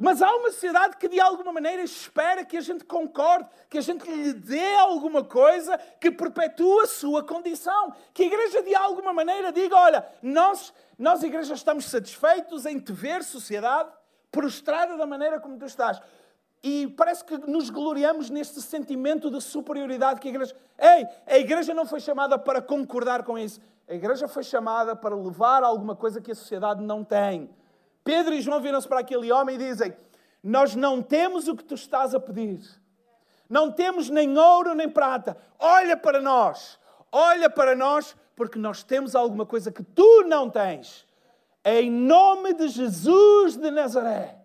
Mas 0.00 0.22
há 0.22 0.34
uma 0.34 0.50
sociedade 0.50 0.96
que 0.96 1.06
de 1.08 1.20
alguma 1.20 1.52
maneira 1.52 1.82
espera 1.82 2.42
que 2.42 2.56
a 2.56 2.60
gente 2.62 2.84
concorde, 2.84 3.46
que 3.68 3.76
a 3.76 3.82
gente 3.82 4.10
lhe 4.10 4.32
dê 4.32 4.74
alguma 4.76 5.22
coisa 5.22 5.76
que 6.00 6.10
perpetua 6.10 6.84
a 6.84 6.86
sua 6.86 7.22
condição. 7.22 7.92
Que 8.14 8.22
a 8.22 8.26
igreja 8.26 8.62
de 8.62 8.74
alguma 8.74 9.12
maneira 9.12 9.52
diga: 9.52 9.76
olha, 9.76 10.06
nós, 10.22 10.72
nós 10.98 11.22
igreja 11.22 11.52
estamos 11.52 11.84
satisfeitos 11.84 12.64
em 12.64 12.78
te 12.78 12.94
ver, 12.94 13.22
sociedade, 13.22 13.90
prostrada 14.32 14.96
da 14.96 15.04
maneira 15.04 15.38
como 15.38 15.58
tu 15.58 15.66
estás. 15.66 16.00
E 16.62 16.86
parece 16.96 17.22
que 17.22 17.36
nos 17.36 17.68
gloriamos 17.68 18.30
neste 18.30 18.62
sentimento 18.62 19.30
de 19.30 19.38
superioridade 19.42 20.18
que 20.18 20.28
a 20.28 20.30
igreja. 20.30 20.56
Ei, 20.78 21.06
a 21.26 21.38
igreja 21.38 21.74
não 21.74 21.84
foi 21.84 22.00
chamada 22.00 22.38
para 22.38 22.62
concordar 22.62 23.22
com 23.22 23.38
isso. 23.38 23.60
A 23.86 23.92
igreja 23.92 24.26
foi 24.26 24.44
chamada 24.44 24.96
para 24.96 25.14
levar 25.14 25.62
alguma 25.62 25.94
coisa 25.94 26.22
que 26.22 26.32
a 26.32 26.34
sociedade 26.34 26.82
não 26.82 27.04
tem. 27.04 27.50
Pedro 28.02 28.34
e 28.34 28.40
João 28.40 28.60
viram-se 28.60 28.88
para 28.88 29.00
aquele 29.00 29.30
homem 29.30 29.56
e 29.56 29.58
dizem: 29.58 29.96
Nós 30.42 30.74
não 30.74 31.02
temos 31.02 31.48
o 31.48 31.56
que 31.56 31.64
tu 31.64 31.74
estás 31.74 32.14
a 32.14 32.20
pedir. 32.20 32.60
Não 33.48 33.70
temos 33.70 34.08
nem 34.08 34.38
ouro 34.38 34.74
nem 34.74 34.88
prata. 34.88 35.36
Olha 35.58 35.96
para 35.96 36.20
nós. 36.20 36.78
Olha 37.12 37.50
para 37.50 37.74
nós, 37.74 38.14
porque 38.36 38.58
nós 38.58 38.84
temos 38.84 39.16
alguma 39.16 39.44
coisa 39.44 39.72
que 39.72 39.82
tu 39.82 40.22
não 40.22 40.48
tens. 40.48 41.06
Em 41.64 41.90
nome 41.90 42.54
de 42.54 42.68
Jesus 42.68 43.56
de 43.56 43.70
Nazaré 43.70 44.39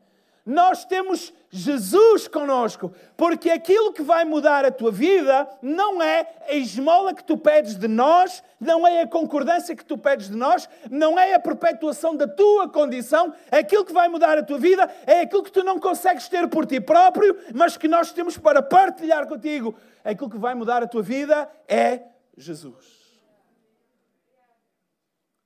nós 0.46 0.86
temos 0.86 1.34
Jesus 1.50 2.28
conosco, 2.28 2.94
porque 3.18 3.50
aquilo 3.50 3.92
que 3.92 4.04
vai 4.04 4.24
mudar 4.24 4.64
a 4.64 4.72
tua 4.72 4.92
vida 4.92 5.50
não 5.60 6.02
é 6.02 6.28
a 6.48 6.54
esmola 6.54 7.16
que 7.16 7.24
tu 7.24 7.36
pedes 7.36 7.76
de 7.76 7.88
nós, 7.88 8.44
não 8.60 8.86
é 8.86 9.02
a 9.02 9.08
concordância 9.08 9.76
que 9.76 9.84
tu 9.84 9.98
pedes 9.98 10.30
de 10.30 10.36
nós, 10.36 10.70
não 10.92 11.18
é 11.18 11.34
a 11.34 11.40
perpetuação 11.40 12.16
da 12.16 12.28
tua 12.28 12.70
condição. 12.70 13.34
Aquilo 13.50 13.84
que 13.84 13.94
vai 13.94 14.08
mudar 14.08 14.38
a 14.38 14.44
tua 14.44 14.60
vida 14.60 14.88
é 15.08 15.22
aquilo 15.22 15.44
que 15.44 15.52
tu 15.52 15.64
não 15.64 15.80
consegues 15.80 16.28
ter 16.30 16.48
por 16.48 16.66
ti 16.68 16.80
próprio, 16.80 17.36
mas 17.54 17.76
que 17.76 17.88
nós 17.88 18.12
temos 18.12 18.38
para 18.38 18.62
partilhar 18.62 19.28
contigo. 19.28 19.76
Aquilo 20.04 20.30
que 20.30 20.38
vai 20.38 20.54
mudar 20.54 20.84
a 20.84 20.88
tua 20.88 21.02
vida 21.02 21.50
é 21.68 22.04
Jesus. 22.38 22.86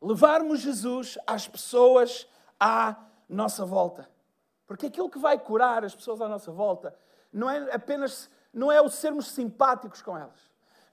Levarmos 0.01 0.59
Jesus 0.59 1.17
às 1.25 1.47
pessoas 1.47 2.27
à 2.59 2.97
nossa 3.29 3.65
volta. 3.65 4.18
Porque 4.69 4.85
aquilo 4.85 5.09
que 5.09 5.17
vai 5.17 5.35
curar 5.35 5.83
as 5.83 5.95
pessoas 5.95 6.21
à 6.21 6.27
nossa 6.27 6.51
volta 6.51 6.93
não 7.33 7.49
é 7.49 7.73
apenas 7.73 8.29
não 8.53 8.71
é 8.71 8.79
o 8.79 8.87
sermos 8.87 9.25
simpáticos 9.31 9.99
com 9.99 10.15
elas. 10.15 10.39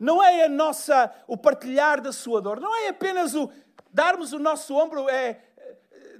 Não 0.01 0.23
é 0.23 0.47
a 0.47 0.49
nossa 0.49 1.13
o 1.27 1.37
partilhar 1.37 2.01
da 2.01 2.11
sua 2.11 2.41
dor, 2.41 2.59
não 2.59 2.75
é 2.75 2.89
apenas 2.89 3.35
o 3.35 3.51
darmos 3.93 4.33
o 4.33 4.39
nosso 4.39 4.75
ombro 4.75 5.11
é 5.11 5.43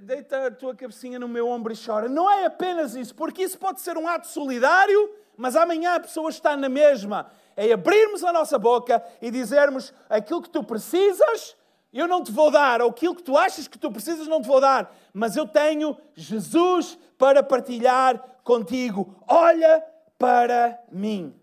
deita 0.01 0.45
a 0.45 0.51
tua 0.51 0.75
cabecinha 0.75 1.17
no 1.17 1.27
meu 1.27 1.47
ombro 1.47 1.73
e 1.73 1.75
chora. 1.75 2.07
Não 2.07 2.29
é 2.29 2.45
apenas 2.45 2.93
isso, 2.93 3.15
porque 3.15 3.41
isso 3.41 3.57
pode 3.57 3.81
ser 3.81 3.97
um 3.97 4.07
ato 4.07 4.27
solidário, 4.27 5.11
mas 5.35 5.55
amanhã 5.55 5.95
a 5.95 5.99
pessoa 5.99 6.29
está 6.29 6.55
na 6.55 6.69
mesma. 6.69 7.25
É 7.55 7.73
abrirmos 7.73 8.23
a 8.23 8.31
nossa 8.31 8.59
boca 8.59 9.03
e 9.19 9.31
dizermos 9.31 9.91
aquilo 10.07 10.43
que 10.43 10.49
tu 10.51 10.63
precisas 10.63 11.57
eu 11.93 12.07
não 12.07 12.23
te 12.23 12.31
vou 12.31 12.51
dar, 12.51 12.81
ou 12.81 12.89
aquilo 12.89 13.15
que 13.15 13.23
tu 13.23 13.37
achas 13.37 13.67
que 13.67 13.77
tu 13.77 13.91
precisas, 13.91 14.27
não 14.27 14.41
te 14.41 14.47
vou 14.47 14.61
dar, 14.61 14.93
mas 15.13 15.35
eu 15.35 15.47
tenho 15.47 15.97
Jesus 16.13 16.97
para 17.17 17.43
partilhar 17.43 18.41
contigo. 18.43 19.15
Olha 19.27 19.81
para 20.17 20.81
mim. 20.91 21.39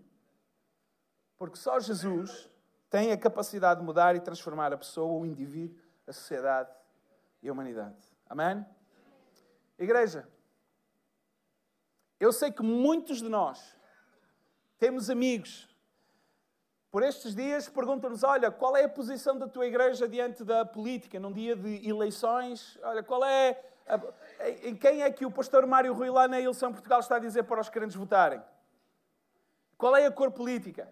Porque 1.37 1.57
só 1.57 1.79
Jesus 1.79 2.49
tem 2.89 3.11
a 3.11 3.17
capacidade 3.17 3.79
de 3.79 3.85
mudar 3.85 4.15
e 4.15 4.19
transformar 4.19 4.71
a 4.73 4.77
pessoa, 4.77 5.21
o 5.21 5.25
indivíduo, 5.25 5.77
a 6.07 6.13
sociedade 6.13 6.69
e 7.41 7.49
a 7.49 7.51
humanidade. 7.51 7.97
Amém? 8.29 8.65
Igreja, 9.77 10.27
eu 12.19 12.31
sei 12.31 12.51
que 12.51 12.63
muitos 12.63 13.17
de 13.17 13.27
nós 13.27 13.75
temos 14.77 15.09
amigos 15.09 15.75
por 16.95 17.03
estes 17.03 17.35
dias 17.35 17.67
perguntam-nos: 17.67 18.23
olha, 18.23 18.49
qual 18.49 18.77
é 18.77 18.85
a 18.85 18.89
posição 18.89 19.37
da 19.37 19.49
tua 19.49 19.67
igreja 19.67 20.07
diante 20.07 20.45
da 20.45 20.63
política, 20.63 21.19
num 21.19 21.33
dia 21.33 21.53
de 21.53 21.85
eleições? 21.85 22.79
Olha, 22.81 23.03
qual 23.03 23.21
é. 23.25 23.61
Em 24.63 24.75
quem 24.75 25.03
é 25.03 25.11
que 25.11 25.25
o 25.25 25.31
pastor 25.31 25.65
Mário 25.67 25.93
Rui 25.93 26.09
lá 26.09 26.27
na 26.27 26.39
eleição 26.39 26.71
Portugal 26.71 26.99
está 26.99 27.17
a 27.17 27.19
dizer 27.19 27.43
para 27.43 27.61
os 27.61 27.69
crentes 27.69 27.95
votarem? 27.95 28.41
Qual 29.77 29.95
é 29.95 30.05
a 30.05 30.11
cor 30.11 30.31
política? 30.31 30.91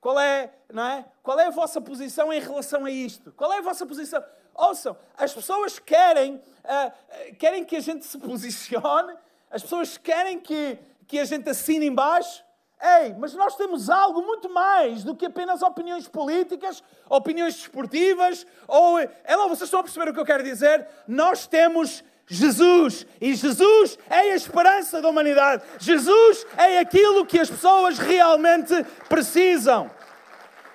Qual 0.00 0.18
é, 0.18 0.52
não 0.72 0.84
é? 0.84 1.04
Qual 1.22 1.38
é 1.38 1.46
a 1.46 1.50
vossa 1.50 1.80
posição 1.80 2.32
em 2.32 2.40
relação 2.40 2.84
a 2.84 2.90
isto? 2.90 3.32
Qual 3.32 3.52
é 3.52 3.58
a 3.58 3.62
vossa 3.62 3.84
posição? 3.84 4.22
Ouçam, 4.54 4.96
as 5.16 5.32
pessoas 5.34 5.78
querem, 5.78 6.36
uh, 6.36 7.36
querem 7.36 7.64
que 7.64 7.76
a 7.76 7.80
gente 7.80 8.04
se 8.04 8.18
posicione, 8.18 9.16
as 9.50 9.62
pessoas 9.62 9.96
querem 9.96 10.38
que, 10.38 10.78
que 11.06 11.18
a 11.18 11.24
gente 11.24 11.48
assine 11.48 11.86
embaixo. 11.86 12.44
Ei, 12.80 13.12
mas 13.14 13.34
nós 13.34 13.56
temos 13.56 13.90
algo 13.90 14.22
muito 14.22 14.48
mais 14.48 15.02
do 15.02 15.16
que 15.16 15.26
apenas 15.26 15.62
opiniões 15.62 16.06
políticas, 16.06 16.82
opiniões 17.08 17.54
desportivas, 17.54 18.46
ou. 18.68 19.00
É 19.00 19.36
lá, 19.36 19.48
vocês 19.48 19.62
estão 19.62 19.80
a 19.80 19.82
perceber 19.82 20.10
o 20.10 20.14
que 20.14 20.20
eu 20.20 20.24
quero 20.24 20.44
dizer? 20.44 20.86
Nós 21.06 21.46
temos 21.46 22.04
Jesus. 22.28 23.06
E 23.20 23.34
Jesus 23.34 23.98
é 24.08 24.20
a 24.20 24.36
esperança 24.36 25.00
da 25.00 25.08
humanidade. 25.08 25.64
Jesus 25.78 26.46
é 26.56 26.78
aquilo 26.78 27.26
que 27.26 27.40
as 27.40 27.50
pessoas 27.50 27.98
realmente 27.98 28.84
precisam. 29.08 29.90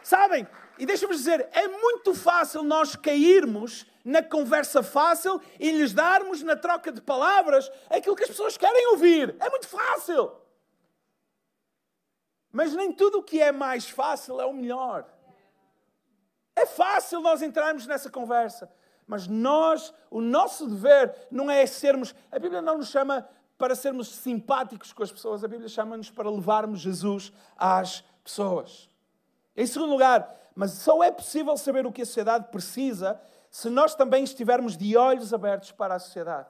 Sabem? 0.04 0.48
E 0.78 0.86
deixa-me 0.86 1.16
dizer, 1.16 1.48
é 1.52 1.68
muito 1.68 2.16
fácil 2.16 2.64
nós 2.64 2.96
cairmos 2.96 3.86
na 4.04 4.22
conversa 4.22 4.84
fácil 4.84 5.40
e 5.60 5.72
lhes 5.72 5.94
darmos 5.94 6.42
na 6.42 6.56
troca 6.56 6.92
de 6.92 7.00
palavras 7.00 7.72
aquilo 7.90 8.16
que 8.16 8.24
as 8.24 8.30
pessoas 8.30 8.58
querem 8.58 8.88
ouvir. 8.88 9.36
É 9.40 9.50
muito 9.50 9.68
fácil. 9.68 10.32
Mas 12.52 12.74
nem 12.74 12.92
tudo 12.92 13.20
o 13.20 13.24
que 13.24 13.40
é 13.40 13.52
mais 13.52 13.88
fácil 13.90 14.42
é 14.42 14.46
o 14.46 14.54
melhor. 14.54 15.08
É 16.56 16.66
fácil 16.66 17.22
nós 17.22 17.42
entrarmos 17.42 17.88
nessa 17.88 18.10
conversa. 18.10 18.72
Mas 19.08 19.28
nós, 19.28 19.94
o 20.10 20.22
nosso 20.22 20.68
dever 20.68 21.14
não 21.30 21.50
é 21.50 21.66
sermos. 21.66 22.16
A 22.32 22.40
Bíblia 22.40 22.62
não 22.62 22.78
nos 22.78 22.90
chama 22.90 23.28
para 23.58 23.76
sermos 23.76 24.10
simpáticos 24.10 24.92
com 24.92 25.04
as 25.04 25.12
pessoas, 25.12 25.44
a 25.44 25.48
Bíblia 25.48 25.70
chama-nos 25.70 26.10
para 26.10 26.30
levarmos 26.30 26.80
Jesus 26.80 27.32
às 27.58 28.04
pessoas. 28.24 28.90
Em 29.56 29.66
segundo 29.66 29.92
lugar, 29.92 30.34
mas 30.56 30.72
só 30.72 31.04
é 31.04 31.12
possível 31.12 31.56
saber 31.56 31.86
o 31.86 31.92
que 31.92 32.02
a 32.02 32.06
sociedade 32.06 32.48
precisa 32.50 33.20
se 33.50 33.70
nós 33.70 33.94
também 33.96 34.24
estivermos 34.24 34.76
de 34.76 34.98
olhos 34.98 35.34
abertos 35.34 35.72
para 35.72 35.96
a 35.96 36.00
sociedade. 36.00 36.50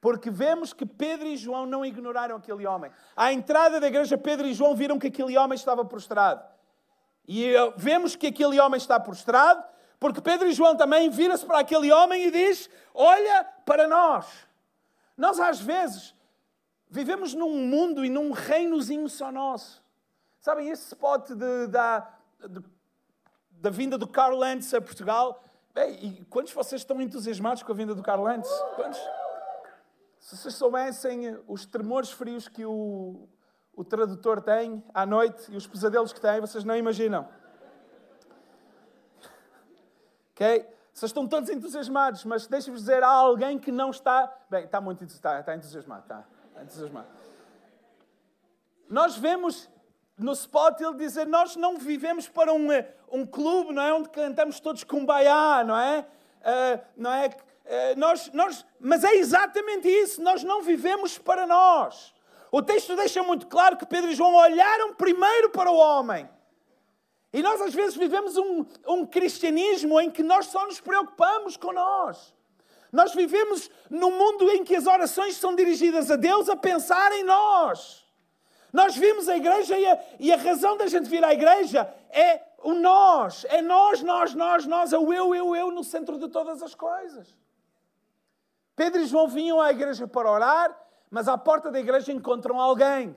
Porque 0.00 0.28
vemos 0.28 0.74
que 0.74 0.84
Pedro 0.84 1.26
e 1.26 1.36
João 1.36 1.64
não 1.64 1.84
ignoraram 1.84 2.36
aquele 2.36 2.66
homem. 2.66 2.90
À 3.16 3.32
entrada 3.32 3.80
da 3.80 3.86
igreja, 3.86 4.18
Pedro 4.18 4.46
e 4.46 4.52
João 4.52 4.76
viram 4.76 4.98
que 4.98 5.06
aquele 5.06 5.36
homem 5.38 5.56
estava 5.56 5.82
prostrado. 5.82 6.44
E 7.26 7.54
eh, 7.54 7.72
vemos 7.76 8.14
que 8.14 8.26
aquele 8.26 8.60
homem 8.60 8.76
está 8.76 9.00
prostrado, 9.00 9.64
porque 9.98 10.20
Pedro 10.20 10.48
e 10.48 10.52
João 10.52 10.76
também 10.76 11.08
viram-se 11.08 11.46
para 11.46 11.60
aquele 11.60 11.92
homem 11.92 12.26
e 12.26 12.30
diz: 12.30 12.68
Olha 12.92 13.44
para 13.64 13.86
nós. 13.88 14.26
Nós, 15.16 15.38
às 15.38 15.60
vezes, 15.60 16.14
vivemos 16.90 17.34
num 17.34 17.66
mundo 17.66 18.04
e 18.04 18.10
num 18.10 18.32
reinozinho 18.32 19.08
só 19.08 19.30
nosso. 19.30 19.82
Sabem, 20.40 20.68
esse 20.68 20.88
spot 20.88 21.30
de, 21.30 21.66
da, 21.68 22.06
de, 22.48 22.62
da 23.50 23.70
vinda 23.70 23.96
do 23.96 24.06
Carl 24.06 24.36
Lentz 24.36 24.74
a 24.74 24.80
Portugal. 24.80 25.42
Bem, 25.72 25.98
e 26.04 26.24
quantos 26.26 26.50
de 26.50 26.54
vocês 26.54 26.82
estão 26.82 27.00
entusiasmados 27.00 27.62
com 27.62 27.72
a 27.72 27.74
vinda 27.74 27.94
do 27.94 28.02
Carl 28.02 28.22
Lentz? 28.22 28.48
Quantos? 28.76 29.00
Se 30.20 30.36
vocês 30.36 30.54
soubessem 30.54 31.38
os 31.46 31.66
tremores 31.66 32.10
frios 32.10 32.48
que 32.48 32.64
o, 32.64 33.28
o 33.74 33.84
tradutor 33.84 34.40
tem 34.40 34.82
à 34.92 35.04
noite 35.04 35.50
e 35.50 35.56
os 35.56 35.66
pesadelos 35.66 36.12
que 36.12 36.20
tem, 36.20 36.40
vocês 36.40 36.64
não 36.64 36.76
imaginam. 36.76 37.28
Ok? 40.34 40.66
Vocês 40.92 41.10
estão 41.10 41.26
todos 41.26 41.50
entusiasmados, 41.50 42.24
mas 42.24 42.46
deixe-vos 42.46 42.80
dizer, 42.80 43.02
há 43.02 43.08
alguém 43.08 43.58
que 43.58 43.72
não 43.72 43.90
está. 43.90 44.32
Bem, 44.48 44.64
está 44.64 44.80
muito 44.80 45.02
está, 45.04 45.40
está 45.40 45.54
entusiasmado, 45.54 46.02
está, 46.02 46.24
está 46.48 46.62
entusiasmado. 46.62 47.08
Nós 48.88 49.16
vemos 49.16 49.68
no 50.16 50.32
spot 50.32 50.80
ele 50.80 50.94
dizer: 50.94 51.26
Nós 51.26 51.56
não 51.56 51.78
vivemos 51.78 52.28
para 52.28 52.52
um, 52.52 52.68
um 53.10 53.26
clube, 53.26 53.72
não 53.72 53.82
é? 53.82 53.92
Onde 53.92 54.08
cantamos 54.10 54.60
todos 54.60 54.84
kumbaya, 54.84 55.64
não 55.64 55.76
é? 55.76 56.06
Uh, 56.40 56.84
não 56.96 57.12
é? 57.12 57.30
Eh, 57.66 57.94
nós, 57.96 58.30
nós, 58.32 58.64
mas 58.78 59.04
é 59.04 59.14
exatamente 59.14 59.88
isso, 59.88 60.22
nós 60.22 60.44
não 60.44 60.62
vivemos 60.62 61.16
para 61.16 61.46
nós. 61.46 62.14
O 62.52 62.62
texto 62.62 62.94
deixa 62.94 63.22
muito 63.22 63.46
claro 63.46 63.76
que 63.76 63.86
Pedro 63.86 64.10
e 64.10 64.14
João 64.14 64.34
olharam 64.34 64.94
primeiro 64.94 65.50
para 65.50 65.70
o 65.70 65.76
homem. 65.76 66.28
E 67.34 67.42
nós 67.42 67.60
às 67.60 67.74
vezes 67.74 67.96
vivemos 67.96 68.36
um, 68.36 68.64
um 68.86 69.04
cristianismo 69.04 70.00
em 70.00 70.08
que 70.08 70.22
nós 70.22 70.46
só 70.46 70.64
nos 70.66 70.80
preocupamos 70.80 71.56
com 71.56 71.72
nós. 71.72 72.32
Nós 72.92 73.12
vivemos 73.12 73.68
num 73.90 74.16
mundo 74.16 74.48
em 74.52 74.62
que 74.62 74.76
as 74.76 74.86
orações 74.86 75.34
são 75.34 75.52
dirigidas 75.52 76.12
a 76.12 76.16
Deus 76.16 76.48
a 76.48 76.54
pensar 76.54 77.10
em 77.10 77.24
nós. 77.24 78.06
Nós 78.72 78.94
vimos 78.94 79.28
a 79.28 79.36
igreja 79.36 79.76
e 79.76 79.84
a, 79.84 80.04
e 80.20 80.32
a 80.32 80.36
razão 80.36 80.76
da 80.76 80.86
gente 80.86 81.08
vir 81.08 81.24
à 81.24 81.32
igreja 81.32 81.92
é 82.08 82.40
o 82.62 82.72
nós. 82.72 83.44
É 83.46 83.60
nós, 83.60 84.00
nós, 84.00 84.32
nós, 84.32 84.64
nós, 84.64 84.92
é 84.92 84.98
o 84.98 85.12
eu, 85.12 85.34
eu, 85.34 85.56
eu 85.56 85.72
no 85.72 85.82
centro 85.82 86.16
de 86.20 86.28
todas 86.28 86.62
as 86.62 86.72
coisas. 86.76 87.36
Pedro 88.76 89.00
e 89.00 89.06
João 89.06 89.26
vinham 89.26 89.60
à 89.60 89.72
igreja 89.72 90.06
para 90.06 90.30
orar, 90.30 90.80
mas 91.10 91.26
à 91.26 91.36
porta 91.36 91.68
da 91.68 91.80
igreja 91.80 92.12
encontram 92.12 92.60
alguém. 92.60 93.16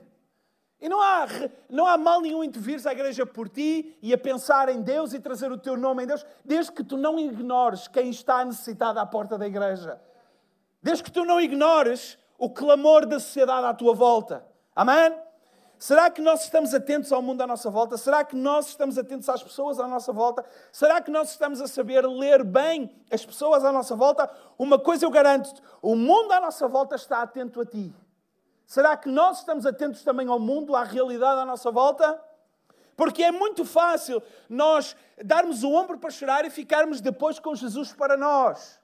E 0.80 0.88
não 0.88 1.00
há, 1.02 1.26
não 1.68 1.86
há 1.86 1.98
mal 1.98 2.20
nenhum 2.20 2.44
em 2.44 2.50
tu 2.50 2.60
vires 2.60 2.86
à 2.86 2.92
igreja 2.92 3.26
por 3.26 3.48
ti 3.48 3.96
e 4.00 4.14
a 4.14 4.18
pensar 4.18 4.68
em 4.68 4.80
Deus 4.80 5.12
e 5.12 5.18
trazer 5.18 5.50
o 5.50 5.58
teu 5.58 5.76
nome 5.76 6.04
em 6.04 6.06
Deus, 6.06 6.24
desde 6.44 6.70
que 6.70 6.84
tu 6.84 6.96
não 6.96 7.18
ignores 7.18 7.88
quem 7.88 8.10
está 8.10 8.44
necessitado 8.44 9.00
à 9.00 9.06
porta 9.06 9.36
da 9.36 9.46
igreja. 9.46 10.00
Desde 10.80 11.02
que 11.02 11.10
tu 11.10 11.24
não 11.24 11.40
ignores 11.40 12.16
o 12.38 12.48
clamor 12.48 13.04
da 13.06 13.18
sociedade 13.18 13.66
à 13.66 13.74
tua 13.74 13.92
volta. 13.92 14.46
Amém? 14.74 15.12
Será 15.78 16.10
que 16.10 16.20
nós 16.20 16.42
estamos 16.42 16.74
atentos 16.74 17.12
ao 17.12 17.22
mundo 17.22 17.40
à 17.40 17.46
nossa 17.46 17.70
volta? 17.70 17.96
Será 17.96 18.24
que 18.24 18.34
nós 18.34 18.68
estamos 18.68 18.98
atentos 18.98 19.28
às 19.28 19.42
pessoas 19.42 19.78
à 19.78 19.86
nossa 19.86 20.12
volta? 20.12 20.44
Será 20.72 21.00
que 21.00 21.10
nós 21.10 21.30
estamos 21.30 21.60
a 21.60 21.68
saber 21.68 22.04
ler 22.06 22.44
bem 22.44 22.90
as 23.10 23.24
pessoas 23.24 23.64
à 23.64 23.70
nossa 23.70 23.94
volta? 23.94 24.28
Uma 24.56 24.78
coisa 24.78 25.04
eu 25.04 25.10
garanto-te: 25.10 25.62
o 25.80 25.94
mundo 25.94 26.32
à 26.32 26.40
nossa 26.40 26.66
volta 26.66 26.96
está 26.96 27.22
atento 27.22 27.60
a 27.60 27.66
ti. 27.66 27.92
Será 28.68 28.98
que 28.98 29.08
nós 29.08 29.38
estamos 29.38 29.64
atentos 29.64 30.04
também 30.04 30.28
ao 30.28 30.38
mundo, 30.38 30.76
à 30.76 30.84
realidade 30.84 31.40
à 31.40 31.46
nossa 31.46 31.70
volta? 31.70 32.22
Porque 32.94 33.22
é 33.22 33.32
muito 33.32 33.64
fácil 33.64 34.22
nós 34.46 34.94
darmos 35.24 35.62
o 35.62 35.72
ombro 35.72 35.96
para 35.96 36.10
chorar 36.10 36.44
e 36.44 36.50
ficarmos 36.50 37.00
depois 37.00 37.38
com 37.38 37.54
Jesus 37.54 37.94
para 37.94 38.14
nós. 38.14 38.78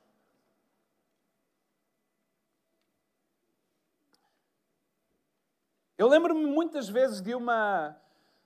Eu 5.98 6.08
lembro-me 6.08 6.46
muitas 6.46 6.88
vezes 6.88 7.20
de 7.20 7.34
uma, 7.34 7.94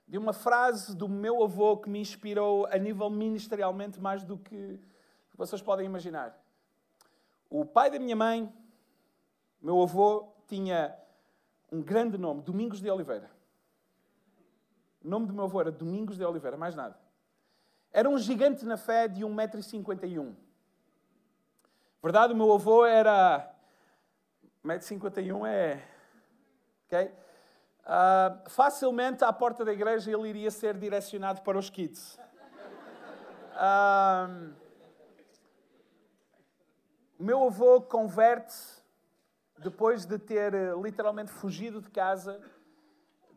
de 0.09 0.19
uma 0.19 0.33
frase 0.33 0.97
do 0.97 1.09
meu 1.09 1.41
avô 1.45 1.77
que 1.77 1.89
me 1.89 2.01
inspirou 2.01 2.67
a 2.67 2.77
nível 2.79 3.09
ministerialmente 3.09 4.01
mais 4.01 4.25
do 4.25 4.37
que 4.37 4.81
vocês 5.37 5.63
podem 5.63 5.87
imaginar. 5.87 6.37
O 7.49 7.65
pai 7.65 7.93
da 7.93 7.99
minha 8.01 8.17
mãe, 8.17 8.53
meu 9.63 9.81
avô, 9.81 10.33
tinha 10.49 10.99
um 11.71 11.83
grande 11.83 12.17
nome, 12.17 12.43
Domingos 12.43 12.81
de 12.81 12.91
Oliveira. 12.91 13.31
O 15.05 15.09
nome 15.09 15.27
do 15.27 15.33
meu 15.33 15.45
avô 15.45 15.61
era 15.61 15.71
Domingos 15.71 16.17
de 16.17 16.25
Oliveira, 16.25 16.57
mais 16.57 16.75
nada. 16.75 16.99
Era 17.93 18.09
um 18.09 18.19
gigante 18.19 18.65
na 18.65 18.77
fé 18.77 19.09
de 19.09 19.23
1,51m. 19.23 20.35
Verdade, 22.03 22.33
o 22.33 22.37
meu 22.37 22.53
avô 22.53 22.85
era. 22.85 23.55
1,51m 24.65 25.47
é. 25.47 25.83
Ok? 26.87 27.13
Uh, 27.89 28.51
facilmente 28.51 29.25
à 29.25 29.33
porta 29.33 29.65
da 29.65 29.73
igreja 29.73 30.11
ele 30.11 30.29
iria 30.29 30.51
ser 30.51 30.77
direcionado 30.77 31.41
para 31.41 31.59
os 31.59 31.71
kids. 31.71 32.19
Uh, 33.55 34.53
o 37.19 37.23
meu 37.25 37.45
avô 37.45 37.81
converte-se 37.81 38.78
depois 39.59 40.05
de 40.07 40.19
ter 40.19 40.55
eh, 40.55 40.73
literalmente 40.81 41.31
fugido 41.31 41.81
de 41.81 41.91
casa 41.91 42.41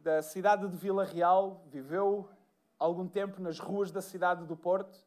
da 0.03 0.21
cidade 0.21 0.67
de 0.67 0.75
Vila 0.77 1.03
Real, 1.03 1.63
viveu 1.67 2.29
algum 2.77 3.07
tempo 3.07 3.41
nas 3.41 3.59
ruas 3.59 3.91
da 3.91 4.01
cidade 4.01 4.45
do 4.45 4.55
Porto, 4.55 4.99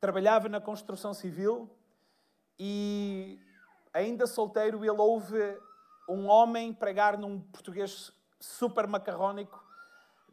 trabalhava 0.00 0.48
na 0.48 0.60
construção 0.60 1.12
civil 1.12 1.70
e, 2.58 3.38
ainda 3.92 4.26
solteiro, 4.26 4.84
ele 4.84 4.90
ouve 4.90 5.58
um 6.08 6.26
homem 6.26 6.72
pregar 6.72 7.18
num 7.18 7.40
português 7.40 8.12
super 8.38 8.86
macarrónico 8.86 9.62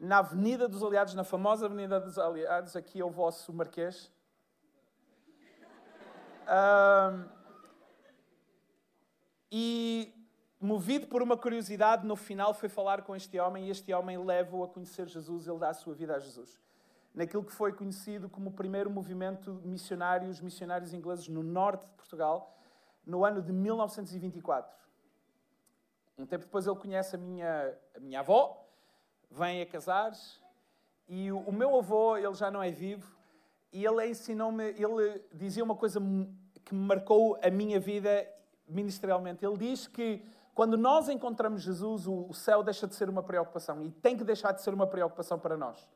na 0.00 0.18
Avenida 0.18 0.68
dos 0.68 0.82
Aliados, 0.82 1.14
na 1.14 1.24
famosa 1.24 1.66
Avenida 1.66 2.00
dos 2.00 2.18
Aliados, 2.18 2.76
aqui 2.76 3.00
é 3.00 3.04
o 3.04 3.10
vosso 3.10 3.52
Marquês. 3.52 4.10
Um, 6.46 7.37
e, 9.50 10.12
movido 10.60 11.06
por 11.06 11.22
uma 11.22 11.36
curiosidade, 11.36 12.06
no 12.06 12.16
final 12.16 12.52
foi 12.52 12.68
falar 12.68 13.02
com 13.02 13.14
este 13.14 13.38
homem 13.38 13.66
e 13.66 13.70
este 13.70 13.92
homem 13.92 14.18
leva-o 14.18 14.62
a 14.62 14.68
conhecer 14.68 15.06
Jesus, 15.08 15.46
ele 15.46 15.58
dá 15.58 15.70
a 15.70 15.74
sua 15.74 15.94
vida 15.94 16.14
a 16.16 16.18
Jesus. 16.18 16.60
naquilo 17.14 17.42
que 17.42 17.52
foi 17.52 17.72
conhecido 17.72 18.28
como 18.28 18.50
o 18.50 18.52
primeiro 18.52 18.88
movimento 18.88 19.54
de 19.54 19.66
missionários, 19.66 20.40
missionários 20.40 20.92
ingleses 20.92 21.26
no 21.26 21.42
norte 21.42 21.84
de 21.84 21.92
Portugal, 21.92 22.56
no 23.04 23.24
ano 23.24 23.42
de 23.42 23.52
1924. 23.52 24.76
Um 26.16 26.26
tempo 26.26 26.44
depois 26.44 26.66
ele 26.66 26.76
conhece 26.76 27.16
a 27.16 27.18
minha, 27.18 27.74
a 27.96 28.00
minha 28.00 28.20
avó, 28.20 28.64
vem 29.30 29.62
a 29.62 29.66
casar, 29.66 30.12
e 31.08 31.32
o, 31.32 31.38
o 31.40 31.52
meu 31.52 31.76
avô, 31.76 32.16
ele 32.16 32.34
já 32.34 32.50
não 32.50 32.62
é 32.62 32.70
vivo, 32.70 33.16
e 33.72 33.84
ele 33.84 34.06
ensinou-me, 34.06 34.64
ele 34.70 35.24
dizia 35.32 35.64
uma 35.64 35.74
coisa 35.74 36.00
que 36.64 36.74
marcou 36.74 37.38
a 37.42 37.50
minha 37.50 37.80
vida 37.80 38.28
ministerialmente. 38.68 39.44
Ele 39.44 39.56
diz 39.56 39.86
que 39.86 40.22
quando 40.54 40.76
nós 40.76 41.08
encontramos 41.08 41.62
Jesus, 41.62 42.06
o 42.06 42.32
céu 42.32 42.62
deixa 42.62 42.86
de 42.86 42.94
ser 42.94 43.08
uma 43.08 43.22
preocupação 43.22 43.82
e 43.82 43.90
tem 43.90 44.16
que 44.16 44.24
deixar 44.24 44.52
de 44.52 44.60
ser 44.60 44.74
uma 44.74 44.86
preocupação 44.86 45.38
para 45.38 45.56
nós. 45.56 45.88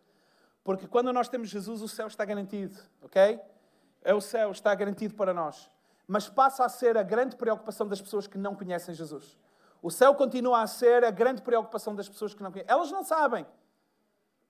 Porque 0.63 0.87
quando 0.87 1.13
nós 1.13 1.29
temos 1.29 1.49
Jesus, 1.49 1.83
o 1.83 1.89
céu 1.89 2.07
está 2.07 2.25
garantido, 2.25 2.79
ok? 3.03 3.41
É 4.03 4.15
o 4.15 4.21
céu, 4.21 4.53
está 4.53 4.75
garantido 4.75 5.15
para 5.15 5.35
nós. 5.35 5.69
Mas 6.07 6.29
passa 6.29 6.65
a 6.65 6.69
ser 6.69 6.97
a 6.97 7.03
grande 7.03 7.37
preocupação 7.37 7.89
das 7.89 8.01
pessoas 8.01 8.27
que 8.27 8.39
não 8.39 8.55
conhecem 8.55 8.95
Jesus. 8.95 9.37
O 9.83 9.91
céu 9.91 10.15
continua 10.15 10.63
a 10.63 10.67
ser 10.67 11.05
a 11.05 11.11
grande 11.11 11.43
preocupação 11.43 11.95
das 11.95 12.09
pessoas 12.09 12.33
que 12.33 12.43
não 12.43 12.53
conhecem. 12.53 12.73
Elas 12.73 12.91
não 12.93 13.03
sabem. 13.03 13.45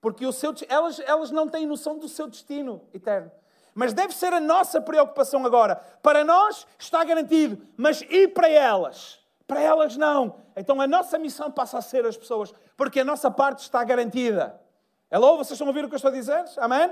Porque 0.00 0.26
o 0.26 0.32
seu, 0.32 0.52
elas, 0.68 1.00
elas 1.00 1.30
não 1.30 1.48
têm 1.48 1.66
noção 1.66 1.98
do 1.98 2.08
seu 2.08 2.28
destino 2.28 2.82
eterno. 2.92 3.30
Mas 3.74 3.92
deve 3.92 4.14
ser 4.14 4.32
a 4.32 4.40
nossa 4.40 4.80
preocupação 4.80 5.46
agora. 5.46 5.76
Para 6.02 6.24
nós 6.24 6.66
está 6.78 7.02
garantido, 7.04 7.60
mas 7.76 8.02
e 8.08 8.28
para 8.28 8.48
elas? 8.48 9.18
Para 9.46 9.60
elas 9.60 9.96
não. 9.96 10.36
Então 10.56 10.80
a 10.80 10.86
nossa 10.86 11.18
missão 11.18 11.50
passa 11.50 11.78
a 11.78 11.82
ser 11.82 12.04
as 12.06 12.16
pessoas, 12.16 12.52
porque 12.76 13.00
a 13.00 13.04
nossa 13.04 13.30
parte 13.30 13.60
está 13.60 13.82
garantida. 13.82 14.60
Hello, 15.10 15.36
vocês 15.36 15.52
estão 15.52 15.66
a 15.66 15.70
ouvir 15.70 15.84
o 15.84 15.88
que 15.88 15.94
eu 15.94 15.96
estou 15.96 16.10
a 16.10 16.14
dizer? 16.14 16.44
Amém? 16.58 16.90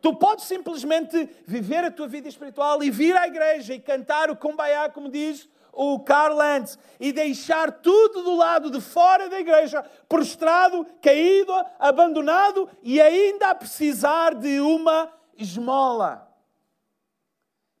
Tu 0.00 0.14
podes 0.16 0.44
simplesmente 0.44 1.28
viver 1.46 1.84
a 1.84 1.90
tua 1.90 2.06
vida 2.06 2.28
espiritual 2.28 2.82
e 2.82 2.90
vir 2.90 3.16
à 3.16 3.26
igreja 3.26 3.74
e 3.74 3.80
cantar 3.80 4.30
o 4.30 4.36
Kumbaya, 4.36 4.90
como 4.90 5.08
diz 5.08 5.48
o 5.72 5.98
Carl 6.00 6.36
Lentz, 6.36 6.78
e 7.00 7.12
deixar 7.12 7.72
tudo 7.72 8.22
do 8.22 8.36
lado 8.36 8.70
de 8.70 8.80
fora 8.80 9.28
da 9.28 9.40
igreja, 9.40 9.84
prostrado, 10.08 10.86
caído, 11.02 11.52
abandonado 11.78 12.68
e 12.82 13.00
ainda 13.00 13.50
a 13.50 13.54
precisar 13.54 14.34
de 14.34 14.60
uma 14.60 15.10
esmola. 15.38 16.28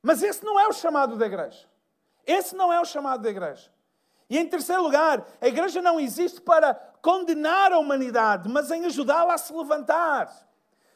Mas 0.02 0.22
esse 0.22 0.44
não 0.44 0.58
é 0.58 0.68
o 0.68 0.72
chamado 0.72 1.16
da 1.16 1.26
igreja. 1.26 1.66
Esse 2.26 2.54
não 2.54 2.72
é 2.72 2.80
o 2.80 2.84
chamado 2.84 3.22
da 3.22 3.30
igreja. 3.30 3.70
E 4.28 4.38
em 4.38 4.48
terceiro 4.48 4.82
lugar, 4.82 5.26
a 5.40 5.48
igreja 5.48 5.82
não 5.82 6.00
existe 6.00 6.40
para 6.40 6.74
condenar 7.02 7.72
a 7.72 7.78
humanidade, 7.78 8.48
mas 8.48 8.70
em 8.70 8.86
ajudá-la 8.86 9.34
a 9.34 9.38
se 9.38 9.52
levantar. 9.52 10.30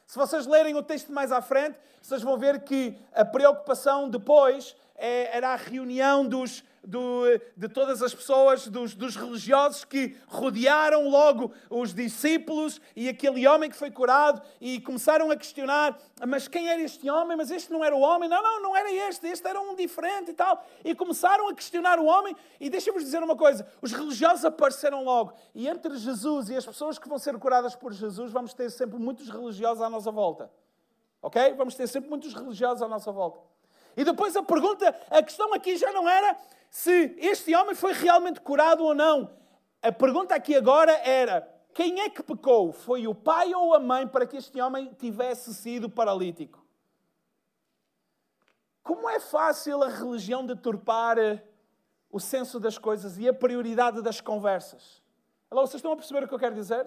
Se 0.07 0.19
vocês 0.19 0.47
lerem 0.47 0.75
o 0.75 0.83
texto 0.83 1.13
mais 1.13 1.31
à 1.31 1.43
frente, 1.43 1.79
vocês 2.01 2.23
vão 2.23 2.39
ver 2.39 2.65
que 2.65 2.99
a 3.13 3.25
preocupação 3.25 4.09
depois 4.09 4.75
é, 4.95 5.37
era 5.37 5.51
a 5.51 5.57
reunião 5.57 6.27
dos, 6.27 6.65
do, 6.85 7.25
de 7.57 7.69
todas 7.69 8.03
as 8.03 8.15
pessoas, 8.15 8.67
dos, 8.69 8.95
dos, 8.95 9.17
religiosos 9.17 9.85
que 9.85 10.17
rodearam 10.27 11.09
logo 11.09 11.53
os 11.69 11.93
discípulos 11.93 12.81
e 12.95 13.09
aquele 13.09 13.47
homem 13.47 13.71
que 13.71 13.77
foi 13.77 13.91
curado 13.91 14.41
e 14.61 14.81
começaram 14.81 15.31
a 15.31 15.37
questionar: 15.37 15.99
mas 16.27 16.49
quem 16.49 16.69
era 16.69 16.81
este 16.81 17.09
homem? 17.11 17.37
Mas 17.37 17.51
este 17.51 17.73
não 17.73 17.85
era 17.85 17.95
o 17.95 18.01
homem? 18.01 18.29
Não, 18.29 18.43
não, 18.43 18.63
não 18.63 18.77
era 18.77 18.93
este, 19.09 19.27
este 19.27 19.47
era 19.47 19.61
um 19.61 19.75
diferente 19.75 20.31
e 20.31 20.35
tal. 20.35 20.65
E 20.85 20.95
começaram 20.95 21.49
a 21.49 21.55
questionar 21.55 21.99
o 21.99 22.05
homem. 22.05 22.35
E 22.61 22.71
deixa-vos 22.71 23.03
dizer 23.03 23.23
uma 23.23 23.37
coisa: 23.37 23.67
os 23.83 23.93
religiosos 23.93 24.45
apareceram 24.45 25.05
logo. 25.05 25.35
E 25.55 25.69
entre 25.69 25.97
Jesus 25.97 26.49
e 26.49 26.57
as 26.57 26.65
pessoas 26.65 26.99
que 26.99 27.09
vão 27.09 27.19
ser 27.19 27.37
curadas 27.39 27.75
por 27.75 27.93
Jesus, 27.93 28.33
vamos 28.33 28.55
ter 28.55 28.71
sempre 28.71 28.99
muitos 28.99 29.29
religiosos 29.29 29.83
à 29.83 29.91
nossa 29.91 30.11
volta. 30.11 30.51
Ok? 31.21 31.55
Vamos 31.55 31.75
ter 31.75 31.87
sempre 31.87 32.09
muitos 32.09 32.33
religiosos 32.33 32.83
à 32.83 32.89
nossa 32.89 33.11
volta. 33.11 33.41
E 33.99 34.05
depois 34.05 34.37
a 34.37 34.45
pergunta, 34.45 34.95
a 35.11 35.21
questão 35.25 35.53
aqui 35.53 35.77
já 35.77 35.91
não 35.91 36.09
era 36.09 36.39
se 36.71 37.17
este 37.19 37.53
homem 37.57 37.75
foi 37.75 37.93
realmente 37.93 38.41
curado 38.41 38.85
ou 38.85 38.95
não. 38.95 39.37
A 39.83 39.91
pergunta 39.91 40.37
aqui 40.37 40.55
agora 40.55 40.93
era: 41.05 41.41
quem 41.75 42.03
é 42.03 42.09
que 42.09 42.23
pecou? 42.23 42.71
Foi 42.71 43.09
o 43.09 43.15
pai 43.15 43.53
ou 43.53 43.75
a 43.75 43.81
mãe 43.81 44.07
para 44.07 44.25
que 44.25 44.37
este 44.37 44.61
homem 44.61 44.95
tivesse 44.95 45.53
sido 45.53 45.91
paralítico? 45.91 46.65
Como 48.85 49.11
é 49.11 49.19
fácil 49.19 49.83
a 49.83 49.89
religião 49.89 50.47
deturpar 50.47 51.19
eh, 51.19 51.43
o 52.09 52.21
senso 52.21 52.61
das 52.61 52.79
coisas 52.79 53.19
e 53.19 53.29
a 53.29 53.35
prioridade 53.35 54.01
das 54.01 54.21
conversas? 54.21 55.03
Alô, 55.51 55.63
vocês 55.63 55.81
estão 55.81 55.91
a 55.91 55.97
perceber 55.97 56.23
o 56.23 56.29
que 56.29 56.35
eu 56.35 56.39
quero 56.39 56.55
dizer? 56.55 56.87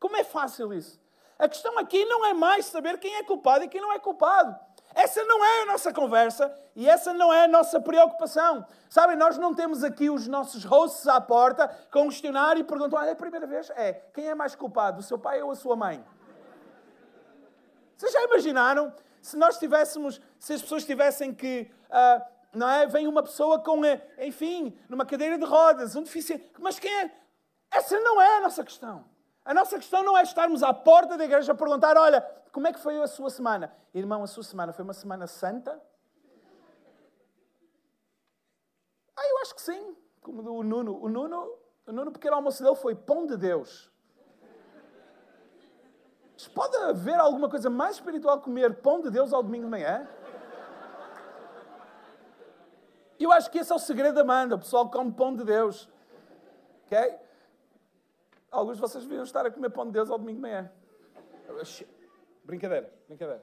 Como 0.00 0.16
é 0.16 0.24
fácil 0.24 0.72
isso? 0.72 0.98
A 1.38 1.46
questão 1.46 1.78
aqui 1.78 2.06
não 2.06 2.24
é 2.24 2.32
mais 2.32 2.64
saber 2.64 2.98
quem 2.98 3.16
é 3.16 3.22
culpado 3.22 3.64
e 3.64 3.68
quem 3.68 3.82
não 3.82 3.92
é 3.92 3.98
culpado. 3.98 4.71
Essa 4.94 5.24
não 5.24 5.44
é 5.44 5.62
a 5.62 5.66
nossa 5.66 5.92
conversa 5.92 6.54
e 6.76 6.88
essa 6.88 7.12
não 7.12 7.32
é 7.32 7.44
a 7.44 7.48
nossa 7.48 7.80
preocupação. 7.80 8.66
Sabem, 8.88 9.16
nós 9.16 9.38
não 9.38 9.54
temos 9.54 9.82
aqui 9.82 10.10
os 10.10 10.28
nossos 10.28 10.64
hosts 10.64 11.06
à 11.06 11.20
porta 11.20 11.68
com 11.90 12.02
um 12.02 12.08
questionário 12.08 12.60
e 12.60 12.64
perguntam: 12.64 12.98
olha, 12.98 13.08
é 13.08 13.12
a 13.12 13.16
primeira 13.16 13.46
vez? 13.46 13.70
É. 13.70 13.92
Quem 14.14 14.28
é 14.28 14.34
mais 14.34 14.54
culpado, 14.54 15.00
o 15.00 15.02
seu 15.02 15.18
pai 15.18 15.42
ou 15.42 15.50
a 15.50 15.54
sua 15.54 15.76
mãe? 15.76 16.04
Vocês 17.96 18.12
já 18.12 18.22
imaginaram 18.24 18.92
se 19.20 19.36
nós 19.36 19.58
tivéssemos, 19.58 20.20
se 20.38 20.54
as 20.54 20.62
pessoas 20.62 20.84
tivessem 20.84 21.32
que. 21.32 21.70
Uh, 21.88 22.32
não 22.52 22.68
é? 22.68 22.86
Vem 22.86 23.06
uma 23.06 23.22
pessoa 23.22 23.58
com, 23.60 23.80
enfim, 24.18 24.76
numa 24.88 25.06
cadeira 25.06 25.38
de 25.38 25.44
rodas, 25.44 25.96
um 25.96 26.02
deficiente. 26.02 26.50
Mas 26.58 26.78
quem 26.78 26.92
é? 26.92 27.10
Essa 27.70 27.98
não 28.00 28.20
é 28.20 28.36
a 28.36 28.40
nossa 28.42 28.62
questão. 28.62 29.11
A 29.44 29.52
nossa 29.52 29.76
questão 29.76 30.02
não 30.04 30.16
é 30.16 30.22
estarmos 30.22 30.62
à 30.62 30.72
porta 30.72 31.16
da 31.16 31.24
igreja 31.24 31.52
a 31.52 31.54
perguntar: 31.54 31.96
olha, 31.96 32.20
como 32.52 32.66
é 32.68 32.72
que 32.72 32.78
foi 32.78 33.00
a 33.02 33.06
sua 33.06 33.30
semana? 33.30 33.74
Irmão, 33.92 34.22
a 34.22 34.26
sua 34.26 34.42
semana 34.42 34.72
foi 34.72 34.84
uma 34.84 34.94
semana 34.94 35.26
santa? 35.26 35.80
Ah, 39.16 39.28
eu 39.28 39.38
acho 39.38 39.54
que 39.54 39.62
sim. 39.62 39.96
Como 40.20 40.42
o 40.50 40.62
Nuno. 40.62 40.98
O 41.02 41.08
Nuno, 41.08 41.58
o 41.86 41.92
Nuno 41.92 42.12
pequeno 42.12 42.36
almoço 42.36 42.62
dele 42.62 42.76
foi 42.76 42.94
pão 42.94 43.26
de 43.26 43.36
Deus. 43.36 43.90
Mas 46.34 46.48
pode 46.48 46.76
haver 46.76 47.18
alguma 47.18 47.48
coisa 47.48 47.68
mais 47.68 47.96
espiritual 47.96 48.38
que 48.38 48.44
comer 48.44 48.80
pão 48.80 49.00
de 49.00 49.10
Deus 49.10 49.32
ao 49.32 49.42
domingo 49.42 49.64
de 49.64 49.70
manhã? 49.70 50.08
Eu 53.18 53.30
acho 53.30 53.50
que 53.50 53.58
esse 53.58 53.70
é 53.70 53.74
o 53.74 53.78
segredo 53.78 54.14
da 54.14 54.22
Amanda. 54.22 54.56
O 54.56 54.58
pessoal 54.58 54.90
come 54.90 55.12
pão 55.12 55.34
de 55.34 55.44
Deus. 55.44 55.88
Ok? 56.86 57.21
Alguns 58.52 58.76
de 58.76 58.82
vocês 58.82 59.04
deviam 59.04 59.24
estar 59.24 59.46
a 59.46 59.50
comer 59.50 59.70
pão 59.70 59.86
de 59.86 59.92
Deus 59.92 60.10
ao 60.10 60.18
domingo 60.18 60.36
de 60.36 60.42
manhã. 60.42 60.70
Brincadeira, 62.44 62.92
brincadeira. 63.08 63.42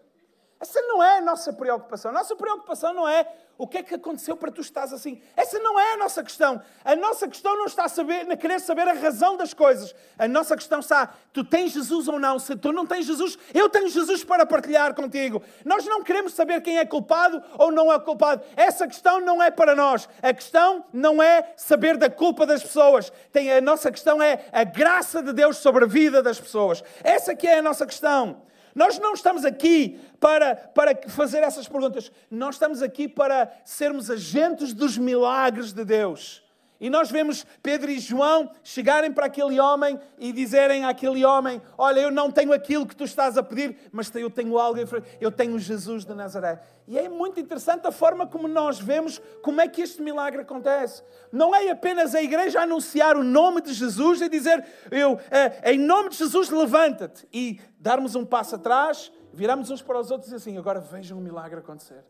Essa 0.59 0.81
não 0.81 1.01
é 1.01 1.19
a 1.19 1.21
nossa 1.21 1.53
preocupação. 1.53 2.11
A 2.11 2.13
nossa 2.13 2.35
preocupação 2.35 2.93
não 2.93 3.07
é 3.07 3.25
o 3.57 3.65
que 3.65 3.77
é 3.77 3.83
que 3.83 3.95
aconteceu 3.95 4.35
para 4.35 4.51
tu 4.51 4.59
estás 4.59 4.91
assim. 4.91 5.21
Essa 5.35 5.57
não 5.59 5.79
é 5.79 5.93
a 5.93 5.97
nossa 5.97 6.21
questão. 6.21 6.61
A 6.83 6.97
nossa 6.97 7.29
questão 7.29 7.57
não 7.57 7.65
está 7.65 7.85
a, 7.85 7.89
saber, 7.89 8.29
a 8.29 8.35
querer 8.35 8.59
saber 8.59 8.85
a 8.87 8.93
razão 8.93 9.37
das 9.37 9.53
coisas. 9.53 9.95
A 10.17 10.27
nossa 10.27 10.57
questão 10.57 10.79
está, 10.79 11.13
tu 11.31 11.45
tens 11.45 11.71
Jesus 11.71 12.09
ou 12.09 12.19
não? 12.19 12.37
Se 12.39 12.57
tu 12.57 12.73
não 12.73 12.85
tens 12.85 13.05
Jesus, 13.05 13.37
eu 13.53 13.69
tenho 13.69 13.87
Jesus 13.87 14.21
para 14.23 14.45
partilhar 14.45 14.93
contigo. 14.93 15.41
Nós 15.63 15.85
não 15.85 16.03
queremos 16.03 16.33
saber 16.33 16.61
quem 16.61 16.77
é 16.77 16.85
culpado 16.85 17.41
ou 17.57 17.71
não 17.71 17.91
é 17.91 17.97
culpado. 17.97 18.43
Essa 18.57 18.85
questão 18.85 19.21
não 19.21 19.41
é 19.41 19.49
para 19.49 19.73
nós. 19.73 20.09
A 20.21 20.33
questão 20.33 20.83
não 20.91 21.23
é 21.23 21.53
saber 21.55 21.95
da 21.95 22.09
culpa 22.09 22.45
das 22.45 22.61
pessoas. 22.61 23.11
Tem, 23.31 23.51
a 23.51 23.61
nossa 23.61 23.89
questão 23.89 24.21
é 24.21 24.45
a 24.51 24.65
graça 24.65 25.23
de 25.23 25.31
Deus 25.31 25.57
sobre 25.57 25.85
a 25.85 25.87
vida 25.87 26.21
das 26.21 26.37
pessoas. 26.37 26.83
Essa 27.01 27.33
que 27.33 27.47
é 27.47 27.59
a 27.59 27.61
nossa 27.61 27.85
questão. 27.85 28.41
Nós 28.79 28.97
não 28.97 29.13
estamos 29.13 29.43
aqui 29.43 29.99
para, 30.21 30.55
para 30.55 30.97
fazer 31.09 31.39
essas 31.39 31.67
perguntas. 31.67 32.09
Nós 32.31 32.55
estamos 32.55 32.81
aqui 32.81 33.09
para 33.09 33.51
sermos 33.65 34.09
agentes 34.09 34.73
dos 34.73 34.97
milagres 34.97 35.73
de 35.73 35.83
Deus. 35.83 36.41
E 36.79 36.89
nós 36.89 37.11
vemos 37.11 37.45
Pedro 37.61 37.91
e 37.91 37.99
João 37.99 38.49
chegarem 38.63 39.11
para 39.11 39.25
aquele 39.25 39.59
homem 39.59 39.99
e 40.17 40.31
dizerem 40.31 40.85
àquele 40.85 41.25
homem: 41.25 41.61
Olha, 41.77 41.99
eu 41.99 42.09
não 42.09 42.31
tenho 42.31 42.53
aquilo 42.53 42.87
que 42.87 42.95
tu 42.95 43.03
estás 43.03 43.37
a 43.37 43.43
pedir, 43.43 43.75
mas 43.91 44.09
eu 44.15 44.29
tenho 44.29 44.57
algo, 44.57 44.79
eu 45.19 45.31
tenho 45.31 45.59
Jesus 45.59 46.05
de 46.05 46.13
Nazaré. 46.13 46.61
E 46.87 46.97
é 46.97 47.09
muito 47.09 47.39
interessante 47.39 47.85
a 47.85 47.91
forma 47.91 48.25
como 48.25 48.47
nós 48.47 48.79
vemos 48.79 49.21
como 49.41 49.59
é 49.59 49.67
que 49.67 49.81
este 49.81 50.01
milagre 50.01 50.41
acontece. 50.41 51.03
Não 51.31 51.53
é 51.53 51.69
apenas 51.69 52.15
a 52.15 52.21
igreja 52.21 52.61
anunciar 52.61 53.17
o 53.17 53.23
nome 53.23 53.61
de 53.61 53.73
Jesus 53.73 54.21
e 54.21 54.29
dizer: 54.29 54.65
eu, 54.89 55.19
eh, 55.29 55.73
Em 55.73 55.77
nome 55.77 56.09
de 56.09 56.15
Jesus, 56.15 56.49
levanta-te. 56.49 57.27
E 57.33 57.59
darmos 57.77 58.15
um 58.15 58.25
passo 58.25 58.55
atrás, 58.55 59.11
viramos 59.33 59.69
uns 59.69 59.81
para 59.81 59.99
os 59.99 60.11
outros 60.11 60.31
e 60.31 60.35
assim: 60.35 60.57
Agora 60.57 60.79
vejam 60.79 61.17
o 61.17 61.21
milagre 61.21 61.59
acontecer. 61.59 62.05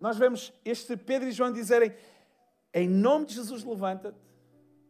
Nós 0.00 0.16
vemos 0.16 0.52
este 0.64 0.96
Pedro 0.96 1.28
e 1.28 1.32
João 1.32 1.52
dizerem 1.52 1.92
em 2.72 2.88
nome 2.88 3.26
de 3.26 3.34
Jesus, 3.34 3.64
levanta-te. 3.64 4.18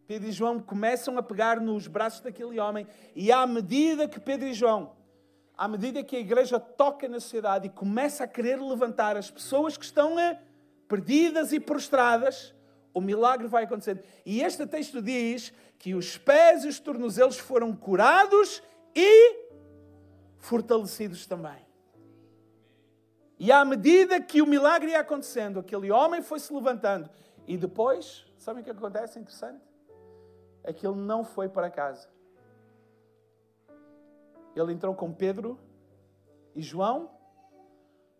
Pedro 0.07 0.29
e 0.29 0.33
João 0.33 0.59
começam 0.59 1.19
a 1.19 1.23
pegar 1.23 1.61
nos 1.61 1.87
braços 1.87 2.21
daquele 2.21 2.59
homem, 2.59 2.87
e 3.15 3.31
à 3.31 3.47
medida 3.47 4.09
que 4.09 4.19
Pedro 4.19 4.49
e 4.49 4.55
João, 4.55 4.97
à 5.57 5.69
medida 5.69 6.03
que 6.03 6.17
a 6.17 6.21
igreja 6.21 6.59
toca 6.59 7.07
na 7.09 7.21
sociedade 7.21 7.67
e 7.67 7.71
começa 7.71 8.25
a 8.25 8.29
querer 8.29 8.61
levantar 8.61 9.17
as 9.17 9.31
pessoas 9.31 9.77
que 9.77 9.85
estão 9.85 10.19
eh, 10.19 10.41
perdidas 10.89 11.53
e 11.53 11.61
prostradas, 11.61 12.55
o 12.95 13.01
milagre 13.01 13.47
vai 13.47 13.65
acontecendo. 13.65 14.03
E 14.25 14.41
este 14.41 14.67
texto 14.67 15.03
diz 15.03 15.53
que 15.79 15.95
os 15.95 16.17
pés 16.17 16.65
e 16.65 16.69
os 16.69 16.81
tornozelos 16.81 17.39
foram 17.39 17.75
curados 17.75 18.63
e 18.95 19.37
fortalecidos 20.39 21.27
também. 21.27 21.67
E 23.39 23.53
à 23.53 23.65
medida 23.65 24.21
que 24.21 24.43
o 24.43 24.47
milagre 24.47 24.91
ia 24.93 25.01
acontecendo, 25.01 25.61
aquele 25.61 25.91
homem 25.91 26.23
foi 26.23 26.41
se 26.41 26.53
levantando. 26.53 27.09
E 27.49 27.57
depois, 27.57 28.31
sabem 28.37 28.61
o 28.61 28.65
que 28.65 28.71
acontece? 28.71 29.19
Interessante. 29.19 29.65
É 30.63 30.71
que 30.71 30.87
ele 30.87 31.01
não 31.01 31.25
foi 31.25 31.49
para 31.49 31.71
casa. 31.71 32.07
Ele 34.55 34.71
entrou 34.71 34.95
com 34.95 35.15
Pedro 35.15 35.59
e 36.55 36.61
João 36.61 37.11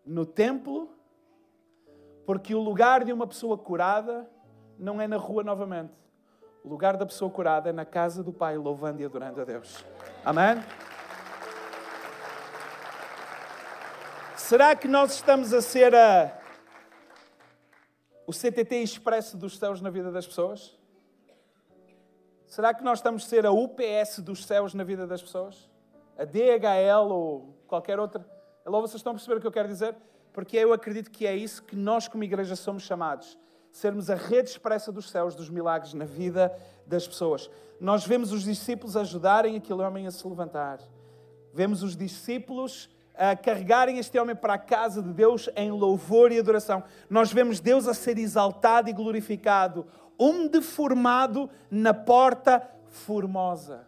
no 0.03 0.25
templo, 0.25 0.89
porque 2.25 2.55
o 2.55 2.59
lugar 2.59 3.05
de 3.05 3.13
uma 3.13 3.27
pessoa 3.27 3.55
curada 3.55 4.27
não 4.79 4.99
é 4.99 5.07
na 5.07 5.17
rua 5.17 5.43
novamente. 5.43 5.93
O 6.63 6.69
lugar 6.69 6.97
da 6.97 7.05
pessoa 7.05 7.29
curada 7.29 7.69
é 7.69 7.71
na 7.71 7.85
casa 7.85 8.23
do 8.23 8.33
Pai, 8.33 8.57
louvando 8.57 8.99
e 9.01 9.05
adorando 9.05 9.41
a 9.41 9.45
Deus. 9.45 9.85
Amém? 10.25 10.55
Será 14.35 14.75
que 14.75 14.87
nós 14.87 15.13
estamos 15.13 15.53
a 15.53 15.61
ser 15.61 15.93
a, 15.93 16.38
o 18.29 18.31
CTT 18.31 18.83
expresso 18.83 19.35
dos 19.35 19.57
céus 19.57 19.81
na 19.81 19.89
vida 19.89 20.11
das 20.11 20.27
pessoas? 20.27 20.77
Será 22.45 22.75
que 22.75 22.83
nós 22.83 22.99
estamos 22.99 23.25
a 23.25 23.27
ser 23.27 23.43
a 23.43 23.51
UPS 23.51 24.19
dos 24.19 24.45
céus 24.45 24.75
na 24.75 24.83
vida 24.83 25.07
das 25.07 25.19
pessoas? 25.19 25.67
A 26.15 26.25
DHL 26.25 27.09
ou 27.09 27.55
qualquer 27.65 27.99
outra? 27.99 28.23
Logo 28.67 28.87
vocês 28.87 28.99
estão 28.99 29.13
a 29.13 29.15
perceber 29.15 29.37
o 29.37 29.41
que 29.41 29.47
eu 29.47 29.51
quero 29.51 29.67
dizer? 29.67 29.95
Porque 30.31 30.55
eu 30.57 30.71
acredito 30.71 31.09
que 31.09 31.25
é 31.25 31.35
isso 31.35 31.63
que 31.63 31.75
nós, 31.75 32.07
como 32.07 32.23
igreja, 32.23 32.55
somos 32.55 32.83
chamados. 32.83 33.35
Sermos 33.71 34.11
a 34.11 34.15
rede 34.15 34.51
expressa 34.51 34.91
dos 34.91 35.09
céus, 35.09 35.33
dos 35.33 35.49
milagres 35.49 35.95
na 35.95 36.05
vida 36.05 36.55
das 36.85 37.07
pessoas. 37.07 37.49
Nós 37.81 38.05
vemos 38.05 38.31
os 38.31 38.43
discípulos 38.43 38.95
ajudarem 38.95 39.57
aquele 39.57 39.81
homem 39.81 40.05
a 40.05 40.11
se 40.11 40.27
levantar. 40.27 40.77
Vemos 41.51 41.81
os 41.81 41.97
discípulos 41.97 42.91
a 43.19 43.35
carregarem 43.35 43.97
este 43.97 44.17
homem 44.17 44.33
para 44.33 44.53
a 44.53 44.57
casa 44.57 45.03
de 45.03 45.11
Deus 45.11 45.49
em 45.53 45.69
louvor 45.69 46.31
e 46.31 46.39
adoração. 46.39 46.81
Nós 47.09 47.33
vemos 47.33 47.59
Deus 47.59 47.85
a 47.85 47.93
ser 47.93 48.17
exaltado 48.17 48.89
e 48.89 48.93
glorificado, 48.93 49.85
um 50.17 50.47
deformado 50.47 51.49
na 51.69 51.93
porta 51.93 52.65
formosa. 52.87 53.85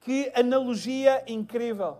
Que 0.00 0.32
analogia 0.34 1.22
incrível! 1.28 1.98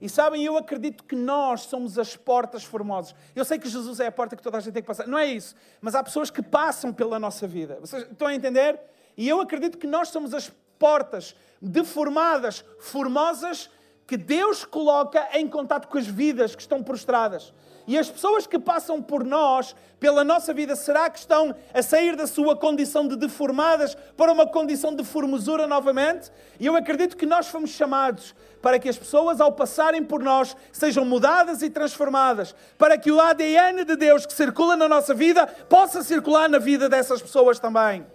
E 0.00 0.08
sabem, 0.08 0.44
eu 0.44 0.56
acredito 0.56 1.02
que 1.02 1.16
nós 1.16 1.62
somos 1.62 1.98
as 1.98 2.14
portas 2.16 2.62
formosas. 2.62 3.16
Eu 3.34 3.44
sei 3.44 3.58
que 3.58 3.68
Jesus 3.68 3.98
é 3.98 4.06
a 4.06 4.12
porta 4.12 4.36
que 4.36 4.42
toda 4.42 4.56
a 4.56 4.60
gente 4.60 4.74
tem 4.74 4.82
que 4.82 4.86
passar. 4.86 5.08
Não 5.08 5.18
é 5.18 5.26
isso. 5.26 5.56
Mas 5.80 5.96
há 5.96 6.04
pessoas 6.04 6.30
que 6.30 6.40
passam 6.40 6.92
pela 6.92 7.18
nossa 7.18 7.48
vida. 7.48 7.78
Vocês 7.80 8.04
estão 8.04 8.28
a 8.28 8.34
entender? 8.34 8.78
E 9.16 9.28
eu 9.28 9.40
acredito 9.40 9.76
que 9.76 9.88
nós 9.88 10.10
somos 10.10 10.32
as 10.32 10.52
portas 10.78 11.34
deformadas, 11.60 12.64
formosas, 12.78 13.68
que 14.08 14.16
Deus 14.16 14.64
coloca 14.64 15.28
em 15.34 15.46
contato 15.46 15.86
com 15.86 15.98
as 15.98 16.06
vidas 16.06 16.56
que 16.56 16.62
estão 16.62 16.82
prostradas. 16.82 17.52
E 17.86 17.98
as 17.98 18.08
pessoas 18.10 18.46
que 18.46 18.58
passam 18.58 19.02
por 19.02 19.22
nós, 19.22 19.76
pela 20.00 20.24
nossa 20.24 20.54
vida, 20.54 20.74
será 20.74 21.10
que 21.10 21.18
estão 21.18 21.54
a 21.74 21.82
sair 21.82 22.16
da 22.16 22.26
sua 22.26 22.56
condição 22.56 23.06
de 23.06 23.16
deformadas 23.16 23.94
para 24.16 24.32
uma 24.32 24.46
condição 24.46 24.96
de 24.96 25.04
formosura 25.04 25.66
novamente? 25.66 26.32
E 26.58 26.64
eu 26.64 26.74
acredito 26.74 27.18
que 27.18 27.26
nós 27.26 27.48
fomos 27.48 27.68
chamados 27.68 28.34
para 28.62 28.78
que 28.78 28.88
as 28.88 28.96
pessoas, 28.96 29.42
ao 29.42 29.52
passarem 29.52 30.02
por 30.02 30.22
nós, 30.22 30.56
sejam 30.72 31.04
mudadas 31.04 31.60
e 31.60 31.68
transformadas, 31.68 32.54
para 32.78 32.96
que 32.96 33.12
o 33.12 33.20
ADN 33.20 33.84
de 33.84 33.94
Deus 33.94 34.24
que 34.24 34.32
circula 34.32 34.74
na 34.74 34.88
nossa 34.88 35.12
vida 35.12 35.46
possa 35.46 36.02
circular 36.02 36.48
na 36.48 36.58
vida 36.58 36.88
dessas 36.88 37.20
pessoas 37.20 37.58
também. 37.58 38.06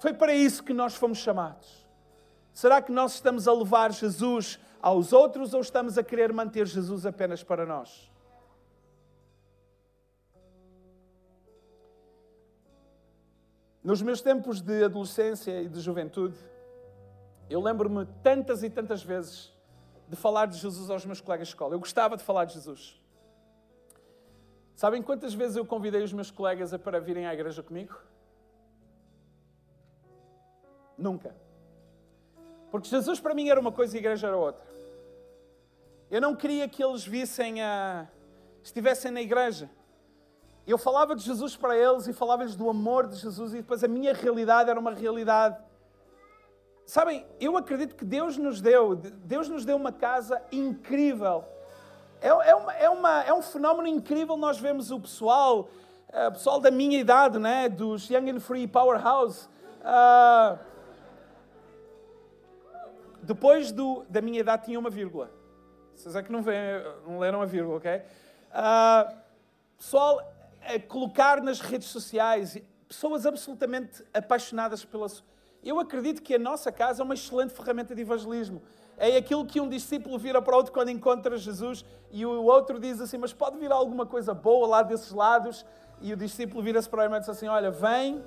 Foi 0.00 0.14
para 0.14 0.32
isso 0.34 0.64
que 0.64 0.72
nós 0.72 0.94
fomos 0.94 1.18
chamados. 1.18 1.85
Será 2.56 2.80
que 2.80 2.90
nós 2.90 3.12
estamos 3.12 3.46
a 3.46 3.52
levar 3.52 3.92
Jesus 3.92 4.58
aos 4.80 5.12
outros 5.12 5.52
ou 5.52 5.60
estamos 5.60 5.98
a 5.98 6.02
querer 6.02 6.32
manter 6.32 6.66
Jesus 6.66 7.04
apenas 7.04 7.42
para 7.42 7.66
nós? 7.66 8.10
Nos 13.84 14.00
meus 14.00 14.22
tempos 14.22 14.62
de 14.62 14.84
adolescência 14.84 15.60
e 15.60 15.68
de 15.68 15.78
juventude, 15.82 16.38
eu 17.50 17.60
lembro-me 17.60 18.06
tantas 18.22 18.62
e 18.62 18.70
tantas 18.70 19.02
vezes 19.02 19.52
de 20.08 20.16
falar 20.16 20.46
de 20.46 20.56
Jesus 20.56 20.88
aos 20.88 21.04
meus 21.04 21.20
colegas 21.20 21.48
de 21.48 21.52
escola. 21.52 21.74
Eu 21.74 21.78
gostava 21.78 22.16
de 22.16 22.24
falar 22.24 22.46
de 22.46 22.54
Jesus. 22.54 22.98
Sabem 24.74 25.02
quantas 25.02 25.34
vezes 25.34 25.58
eu 25.58 25.66
convidei 25.66 26.02
os 26.02 26.14
meus 26.14 26.30
colegas 26.30 26.74
para 26.78 26.98
virem 27.00 27.26
à 27.26 27.34
igreja 27.34 27.62
comigo? 27.62 27.94
Nunca. 30.96 31.44
Porque 32.78 32.88
Jesus 32.88 33.20
para 33.20 33.34
mim 33.34 33.48
era 33.48 33.60
uma 33.60 33.72
coisa 33.72 33.94
e 33.94 33.98
a 33.98 34.00
igreja 34.00 34.26
era 34.28 34.36
outra. 34.36 34.62
Eu 36.10 36.20
não 36.20 36.36
queria 36.36 36.68
que 36.68 36.82
eles 36.82 37.04
vissem 37.04 37.62
a. 37.62 38.06
estivessem 38.62 39.10
na 39.10 39.20
igreja. 39.20 39.68
Eu 40.66 40.76
falava 40.76 41.14
de 41.14 41.22
Jesus 41.22 41.56
para 41.56 41.76
eles 41.76 42.06
e 42.06 42.12
falava-lhes 42.12 42.56
do 42.56 42.68
amor 42.68 43.06
de 43.06 43.16
Jesus 43.16 43.54
e 43.54 43.58
depois 43.58 43.84
a 43.84 43.88
minha 43.88 44.12
realidade 44.12 44.68
era 44.68 44.78
uma 44.78 44.92
realidade. 44.92 45.56
Sabem, 46.84 47.26
eu 47.40 47.56
acredito 47.56 47.94
que 47.94 48.04
Deus 48.04 48.36
nos 48.36 48.60
deu, 48.60 48.94
Deus 48.94 49.48
nos 49.48 49.64
deu 49.64 49.76
uma 49.76 49.92
casa 49.92 50.42
incrível. 50.52 51.44
É, 52.20 52.28
é, 52.28 52.54
uma, 52.54 52.72
é, 52.74 52.88
uma, 52.88 53.22
é 53.22 53.32
um 53.32 53.42
fenómeno 53.42 53.88
incrível. 53.88 54.36
Nós 54.36 54.58
vemos 54.58 54.90
o 54.90 55.00
pessoal, 55.00 55.68
uh, 56.08 56.32
pessoal 56.32 56.60
da 56.60 56.70
minha 56.70 56.98
idade, 56.98 57.38
né, 57.38 57.68
dos 57.68 58.08
Young 58.10 58.30
and 58.30 58.40
Free 58.40 58.66
Powerhouse. 58.66 59.48
Uh, 59.80 60.58
depois 63.26 63.72
do, 63.72 64.04
da 64.08 64.22
minha 64.22 64.38
idade 64.38 64.66
tinha 64.66 64.78
uma 64.78 64.88
vírgula. 64.88 65.30
Vocês 65.94 66.14
é 66.14 66.22
que 66.22 66.30
não, 66.30 66.42
vêem, 66.42 66.60
não 67.06 67.18
leram 67.18 67.42
a 67.42 67.44
vírgula, 67.44 67.78
ok? 67.78 67.96
Uh, 67.96 69.16
pessoal 69.76 70.20
a 70.62 70.78
colocar 70.80 71.42
nas 71.42 71.60
redes 71.60 71.88
sociais, 71.88 72.56
pessoas 72.86 73.26
absolutamente 73.26 74.04
apaixonadas 74.14 74.84
pela. 74.84 75.08
Eu 75.64 75.80
acredito 75.80 76.22
que 76.22 76.34
a 76.36 76.38
nossa 76.38 76.70
casa 76.70 77.02
é 77.02 77.04
uma 77.04 77.14
excelente 77.14 77.52
ferramenta 77.52 77.94
de 77.94 78.02
evangelismo. 78.02 78.62
É 78.96 79.16
aquilo 79.16 79.44
que 79.44 79.60
um 79.60 79.68
discípulo 79.68 80.18
vira 80.18 80.40
para 80.40 80.56
outro 80.56 80.72
quando 80.72 80.90
encontra 80.90 81.36
Jesus 81.36 81.84
e 82.12 82.24
o 82.24 82.44
outro 82.44 82.78
diz 82.78 83.00
assim: 83.00 83.18
Mas 83.18 83.32
pode 83.32 83.58
vir 83.58 83.72
alguma 83.72 84.06
coisa 84.06 84.32
boa 84.32 84.68
lá 84.68 84.82
desses 84.82 85.10
lados? 85.10 85.66
E 86.00 86.12
o 86.12 86.16
discípulo 86.16 86.62
vira-se 86.62 86.88
para 86.88 87.00
o 87.00 87.02
irmão 87.02 87.18
e 87.18 87.20
diz 87.20 87.28
assim: 87.28 87.48
Olha, 87.48 87.72
vem 87.72 88.22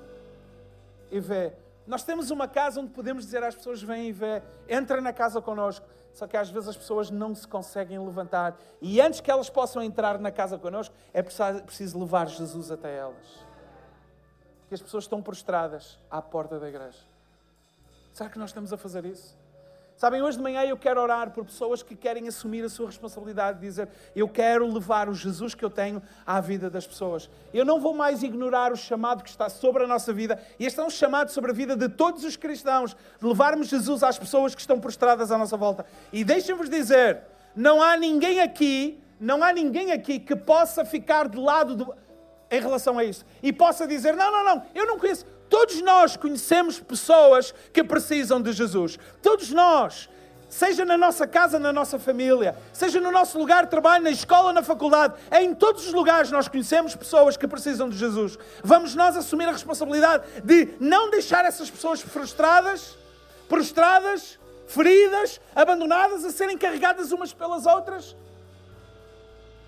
e 1.10 1.18
vê. 1.18 1.54
Nós 1.90 2.04
temos 2.04 2.30
uma 2.30 2.46
casa 2.46 2.80
onde 2.80 2.92
podemos 2.92 3.24
dizer 3.24 3.42
às 3.42 3.56
pessoas: 3.56 3.82
vem 3.82 4.06
e 4.06 4.12
vê, 4.12 4.40
entra 4.68 5.00
na 5.00 5.12
casa 5.12 5.42
connosco. 5.42 5.84
Só 6.14 6.24
que 6.24 6.36
às 6.36 6.48
vezes 6.48 6.68
as 6.68 6.76
pessoas 6.76 7.10
não 7.10 7.34
se 7.34 7.48
conseguem 7.48 7.98
levantar. 7.98 8.56
E 8.80 9.00
antes 9.00 9.20
que 9.20 9.28
elas 9.28 9.50
possam 9.50 9.82
entrar 9.82 10.16
na 10.20 10.30
casa 10.30 10.56
connosco, 10.56 10.94
é 11.12 11.20
preciso 11.20 11.98
levar 11.98 12.28
Jesus 12.28 12.70
até 12.70 12.96
elas. 12.96 13.44
Porque 14.60 14.74
as 14.76 14.80
pessoas 14.80 15.02
estão 15.02 15.20
prostradas 15.20 15.98
à 16.08 16.22
porta 16.22 16.60
da 16.60 16.68
igreja. 16.68 17.00
Será 18.12 18.30
que 18.30 18.38
nós 18.38 18.50
estamos 18.50 18.72
a 18.72 18.76
fazer 18.76 19.04
isso? 19.04 19.36
Sabem, 20.00 20.22
hoje 20.22 20.38
de 20.38 20.42
manhã 20.42 20.62
eu 20.62 20.78
quero 20.78 20.98
orar 20.98 21.28
por 21.30 21.44
pessoas 21.44 21.82
que 21.82 21.94
querem 21.94 22.26
assumir 22.26 22.64
a 22.64 22.70
sua 22.70 22.86
responsabilidade 22.86 23.60
de 23.60 23.66
dizer: 23.66 23.86
Eu 24.16 24.26
quero 24.26 24.66
levar 24.66 25.10
o 25.10 25.14
Jesus 25.14 25.54
que 25.54 25.62
eu 25.62 25.68
tenho 25.68 26.02
à 26.24 26.40
vida 26.40 26.70
das 26.70 26.86
pessoas. 26.86 27.28
Eu 27.52 27.66
não 27.66 27.78
vou 27.78 27.92
mais 27.92 28.22
ignorar 28.22 28.72
o 28.72 28.76
chamado 28.76 29.22
que 29.22 29.28
está 29.28 29.50
sobre 29.50 29.84
a 29.84 29.86
nossa 29.86 30.10
vida. 30.10 30.42
E 30.58 30.64
este 30.64 30.80
é 30.80 30.82
um 30.82 30.88
chamado 30.88 31.30
sobre 31.30 31.50
a 31.50 31.54
vida 31.54 31.76
de 31.76 31.86
todos 31.86 32.24
os 32.24 32.34
cristãos, 32.34 32.96
de 33.20 33.26
levarmos 33.26 33.68
Jesus 33.68 34.02
às 34.02 34.18
pessoas 34.18 34.54
que 34.54 34.62
estão 34.62 34.80
prostradas 34.80 35.30
à 35.30 35.36
nossa 35.36 35.58
volta. 35.58 35.84
E 36.10 36.24
deixem-vos 36.24 36.70
dizer: 36.70 37.20
não 37.54 37.82
há 37.82 37.94
ninguém 37.94 38.40
aqui, 38.40 38.98
não 39.20 39.44
há 39.44 39.52
ninguém 39.52 39.92
aqui 39.92 40.18
que 40.18 40.34
possa 40.34 40.82
ficar 40.82 41.28
de 41.28 41.36
lado 41.36 41.76
do, 41.76 41.94
em 42.50 42.58
relação 42.58 42.98
a 42.98 43.04
isso 43.04 43.22
e 43.42 43.52
possa 43.52 43.86
dizer: 43.86 44.16
Não, 44.16 44.32
não, 44.32 44.44
não, 44.46 44.62
eu 44.74 44.86
não 44.86 44.98
conheço. 44.98 45.26
Todos 45.50 45.82
nós 45.82 46.16
conhecemos 46.16 46.78
pessoas 46.78 47.52
que 47.72 47.82
precisam 47.82 48.40
de 48.40 48.52
Jesus. 48.52 48.98
Todos 49.20 49.50
nós. 49.50 50.08
Seja 50.48 50.84
na 50.84 50.98
nossa 50.98 51.28
casa, 51.28 51.60
na 51.60 51.72
nossa 51.72 51.96
família, 51.96 52.56
seja 52.72 53.00
no 53.00 53.12
nosso 53.12 53.38
lugar 53.38 53.64
de 53.64 53.70
trabalho, 53.70 54.02
na 54.02 54.10
escola, 54.10 54.52
na 54.52 54.64
faculdade, 54.64 55.14
em 55.30 55.54
todos 55.54 55.86
os 55.86 55.92
lugares 55.92 56.32
nós 56.32 56.48
conhecemos 56.48 56.96
pessoas 56.96 57.36
que 57.36 57.46
precisam 57.46 57.88
de 57.88 57.96
Jesus. 57.96 58.36
Vamos 58.64 58.96
nós 58.96 59.16
assumir 59.16 59.48
a 59.48 59.52
responsabilidade 59.52 60.24
de 60.42 60.74
não 60.80 61.08
deixar 61.08 61.44
essas 61.44 61.70
pessoas 61.70 62.00
frustradas, 62.00 62.98
prostradas, 63.48 64.40
feridas, 64.66 65.40
abandonadas, 65.54 66.24
a 66.24 66.30
serem 66.30 66.58
carregadas 66.58 67.12
umas 67.12 67.32
pelas 67.32 67.64
outras? 67.64 68.16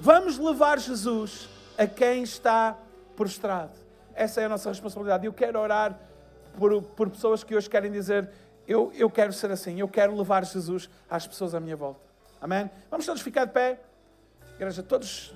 Vamos 0.01 0.37
levar 0.37 0.81
Jesus 0.81 1.49
a 1.79 1.87
quem 1.87 2.25
está 2.25 2.77
prostrado. 3.15 3.82
Essa 4.15 4.41
é 4.41 4.45
a 4.45 4.49
nossa 4.49 4.69
responsabilidade. 4.69 5.27
Eu 5.27 5.33
quero 5.33 5.59
orar 5.59 5.99
por, 6.59 6.83
por 6.83 7.11
pessoas 7.11 7.43
que 7.43 7.55
hoje 7.55 7.69
querem 7.69 7.91
dizer: 7.91 8.29
eu, 8.67 8.93
eu 8.95 9.11
quero 9.11 9.33
ser 9.33 9.51
assim, 9.51 9.81
eu 9.81 9.89
quero 9.89 10.17
levar 10.17 10.45
Jesus 10.45 10.89
às 11.09 11.27
pessoas 11.27 11.55
à 11.55 11.61
minha 11.61 11.77
volta. 11.77 12.01
Amém? 12.41 12.71
Vamos 12.91 13.07
todos 13.07 13.23
ficar 13.23 13.45
de 13.45 13.53
pé. 13.53 13.81
Igreja, 14.57 14.83
todos 14.83 15.35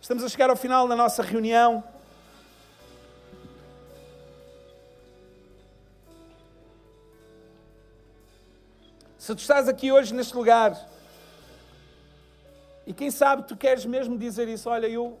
estamos 0.00 0.22
a 0.22 0.28
chegar 0.28 0.50
ao 0.50 0.56
final 0.56 0.86
da 0.86 0.96
nossa 0.96 1.22
reunião. 1.22 1.82
Se 9.18 9.34
tu 9.34 9.38
estás 9.38 9.68
aqui 9.68 9.90
hoje 9.90 10.12
neste 10.12 10.36
lugar 10.36 10.76
E 12.86 12.92
quem 12.92 13.10
sabe 13.10 13.44
tu 13.44 13.56
queres 13.56 13.86
mesmo 13.86 14.18
dizer 14.18 14.48
isso, 14.48 14.68
olha, 14.68 14.86
eu, 14.86 15.18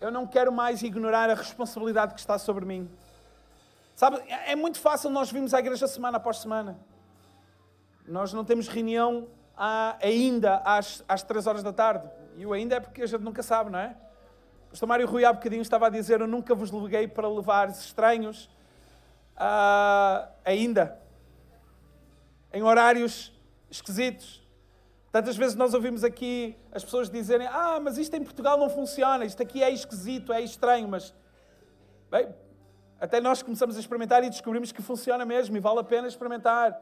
eu 0.00 0.10
não 0.10 0.26
quero 0.26 0.52
mais 0.52 0.82
ignorar 0.82 1.28
a 1.30 1.34
responsabilidade 1.34 2.14
que 2.14 2.20
está 2.20 2.38
sobre 2.38 2.64
mim. 2.64 2.88
Sabe, 3.94 4.22
é 4.28 4.54
muito 4.54 4.78
fácil 4.78 5.10
nós 5.10 5.30
virmos 5.30 5.52
à 5.52 5.58
igreja 5.58 5.88
semana 5.88 6.18
após 6.18 6.38
semana. 6.38 6.78
Nós 8.06 8.32
não 8.32 8.44
temos 8.44 8.68
reunião 8.68 9.28
ainda 10.00 10.62
às, 10.64 11.04
às 11.08 11.22
três 11.22 11.46
horas 11.46 11.62
da 11.62 11.72
tarde. 11.72 12.08
E 12.36 12.46
o 12.46 12.52
ainda 12.52 12.76
é 12.76 12.80
porque 12.80 13.02
a 13.02 13.06
gente 13.06 13.22
nunca 13.22 13.42
sabe, 13.42 13.70
não 13.70 13.78
é? 13.78 13.96
O 14.66 14.70
pastor 14.70 14.88
Mário 14.88 15.06
Rui 15.06 15.24
há 15.24 15.32
bocadinho 15.32 15.62
estava 15.62 15.86
a 15.86 15.90
dizer, 15.90 16.20
eu 16.20 16.28
nunca 16.28 16.54
vos 16.54 16.70
liguei 16.70 17.08
para 17.08 17.28
levar 17.28 17.68
estranhos 17.70 18.48
uh, 19.34 20.28
ainda. 20.44 21.00
Em 22.52 22.62
horários 22.62 23.32
esquisitos. 23.70 24.46
Tantas 25.10 25.36
vezes 25.36 25.54
nós 25.54 25.72
ouvimos 25.72 26.04
aqui 26.04 26.56
as 26.70 26.84
pessoas 26.84 27.08
dizerem, 27.08 27.46
ah, 27.46 27.80
mas 27.82 27.96
isto 27.96 28.14
em 28.14 28.22
Portugal 28.22 28.58
não 28.58 28.68
funciona, 28.68 29.24
isto 29.24 29.42
aqui 29.42 29.62
é 29.62 29.70
esquisito, 29.70 30.32
é 30.32 30.40
estranho, 30.40 30.86
mas... 30.86 31.14
Bem, 32.10 32.34
até 33.00 33.20
nós 33.20 33.42
começamos 33.42 33.76
a 33.76 33.80
experimentar 33.80 34.22
e 34.24 34.28
descobrimos 34.28 34.72
que 34.72 34.82
funciona 34.82 35.24
mesmo 35.24 35.56
e 35.56 35.60
vale 35.60 35.78
a 35.80 35.84
pena 35.84 36.08
experimentar. 36.08 36.78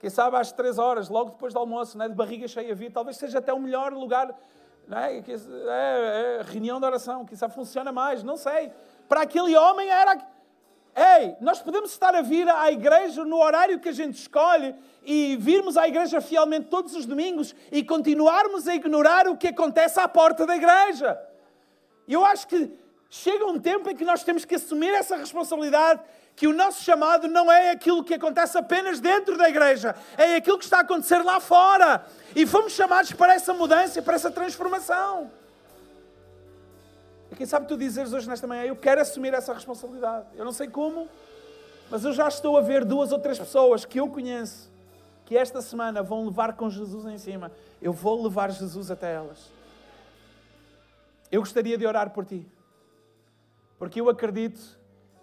Quem 0.00 0.10
sabe 0.10 0.36
às 0.36 0.50
três 0.50 0.78
horas, 0.78 1.08
logo 1.08 1.30
depois 1.30 1.52
do 1.52 1.60
almoço, 1.60 1.96
né, 1.96 2.08
de 2.08 2.14
barriga 2.14 2.48
cheia 2.48 2.74
vir, 2.74 2.90
talvez 2.90 3.16
seja 3.16 3.38
até 3.38 3.52
o 3.52 3.60
melhor 3.60 3.92
lugar, 3.92 4.36
né, 4.88 5.18
é, 5.18 6.40
é, 6.40 6.42
reunião 6.42 6.80
de 6.80 6.86
oração, 6.86 7.24
quem 7.24 7.36
sabe 7.36 7.54
funciona 7.54 7.92
mais, 7.92 8.24
não 8.24 8.36
sei. 8.36 8.72
Para 9.08 9.22
aquele 9.22 9.56
homem 9.56 9.88
era. 9.88 10.18
Ei, 10.94 11.36
nós 11.40 11.60
podemos 11.60 11.90
estar 11.90 12.14
a 12.14 12.20
vir 12.20 12.46
à 12.48 12.70
igreja 12.70 13.24
no 13.24 13.38
horário 13.38 13.80
que 13.80 13.88
a 13.88 13.92
gente 13.92 14.18
escolhe 14.18 14.74
e 15.02 15.36
virmos 15.40 15.78
à 15.78 15.88
igreja 15.88 16.20
fielmente 16.20 16.66
todos 16.66 16.94
os 16.94 17.06
domingos 17.06 17.54
e 17.70 17.82
continuarmos 17.82 18.68
a 18.68 18.74
ignorar 18.74 19.26
o 19.26 19.36
que 19.36 19.48
acontece 19.48 19.98
à 19.98 20.06
porta 20.06 20.44
da 20.44 20.54
igreja. 20.54 21.18
Eu 22.06 22.24
acho 22.24 22.46
que 22.46 22.70
chega 23.08 23.46
um 23.46 23.58
tempo 23.58 23.88
em 23.88 23.96
que 23.96 24.04
nós 24.04 24.22
temos 24.22 24.44
que 24.44 24.56
assumir 24.56 24.92
essa 24.92 25.16
responsabilidade 25.16 26.00
que 26.36 26.46
o 26.46 26.52
nosso 26.52 26.82
chamado 26.82 27.26
não 27.26 27.50
é 27.50 27.70
aquilo 27.70 28.04
que 28.04 28.14
acontece 28.14 28.58
apenas 28.58 29.00
dentro 29.00 29.36
da 29.36 29.48
igreja, 29.48 29.94
é 30.16 30.36
aquilo 30.36 30.58
que 30.58 30.64
está 30.64 30.78
a 30.78 30.80
acontecer 30.80 31.22
lá 31.22 31.40
fora. 31.40 32.04
E 32.36 32.46
fomos 32.46 32.72
chamados 32.72 33.12
para 33.12 33.34
essa 33.34 33.54
mudança, 33.54 34.02
para 34.02 34.14
essa 34.14 34.30
transformação. 34.30 35.30
Quem 37.42 37.46
sabe 37.48 37.66
tu 37.66 37.76
dizeres 37.76 38.12
hoje 38.12 38.28
nesta 38.28 38.46
manhã, 38.46 38.62
eu 38.62 38.76
quero 38.76 39.00
assumir 39.00 39.34
essa 39.34 39.52
responsabilidade. 39.52 40.28
Eu 40.36 40.44
não 40.44 40.52
sei 40.52 40.68
como, 40.68 41.08
mas 41.90 42.04
eu 42.04 42.12
já 42.12 42.28
estou 42.28 42.56
a 42.56 42.60
ver 42.60 42.84
duas 42.84 43.10
ou 43.10 43.18
três 43.18 43.36
pessoas 43.36 43.84
que 43.84 43.98
eu 43.98 44.08
conheço 44.08 44.70
que 45.24 45.36
esta 45.36 45.60
semana 45.60 46.04
vão 46.04 46.24
levar 46.24 46.52
com 46.52 46.70
Jesus 46.70 47.04
em 47.04 47.18
cima. 47.18 47.50
Eu 47.80 47.92
vou 47.92 48.22
levar 48.22 48.52
Jesus 48.52 48.92
até 48.92 49.14
elas. 49.14 49.50
Eu 51.32 51.40
gostaria 51.40 51.76
de 51.76 51.84
orar 51.84 52.10
por 52.10 52.24
ti. 52.24 52.46
Porque 53.76 54.00
eu 54.00 54.08
acredito 54.08 54.60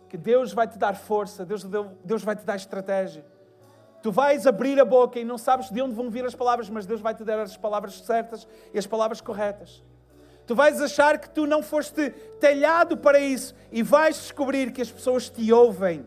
que 0.09 0.17
Deus 0.17 0.51
vai 0.51 0.67
te 0.67 0.77
dar 0.77 0.97
força, 0.97 1.45
Deus, 1.45 1.63
Deus 2.03 2.21
vai 2.21 2.35
te 2.35 2.43
dar 2.43 2.57
estratégia. 2.57 3.25
Tu 4.03 4.11
vais 4.11 4.45
abrir 4.45 4.77
a 4.77 4.83
boca 4.83 5.17
e 5.21 5.23
não 5.23 5.37
sabes 5.37 5.69
de 5.69 5.81
onde 5.81 5.95
vão 5.95 6.09
vir 6.09 6.25
as 6.25 6.35
palavras, 6.35 6.69
mas 6.69 6.85
Deus 6.85 6.99
vai 6.99 7.15
te 7.15 7.23
dar 7.23 7.39
as 7.39 7.55
palavras 7.55 8.01
certas 8.01 8.45
e 8.73 8.77
as 8.77 8.85
palavras 8.85 9.21
corretas. 9.21 9.81
Tu 10.49 10.55
vais 10.55 10.81
achar 10.81 11.19
que 11.19 11.29
tu 11.29 11.45
não 11.45 11.61
foste 11.61 12.09
talhado 12.41 12.97
para 12.97 13.19
isso 13.19 13.53
e 13.71 13.83
vais 13.83 14.15
descobrir 14.15 14.71
que 14.71 14.81
as 14.81 14.89
pessoas 14.89 15.29
te 15.29 15.53
ouvem. 15.53 16.03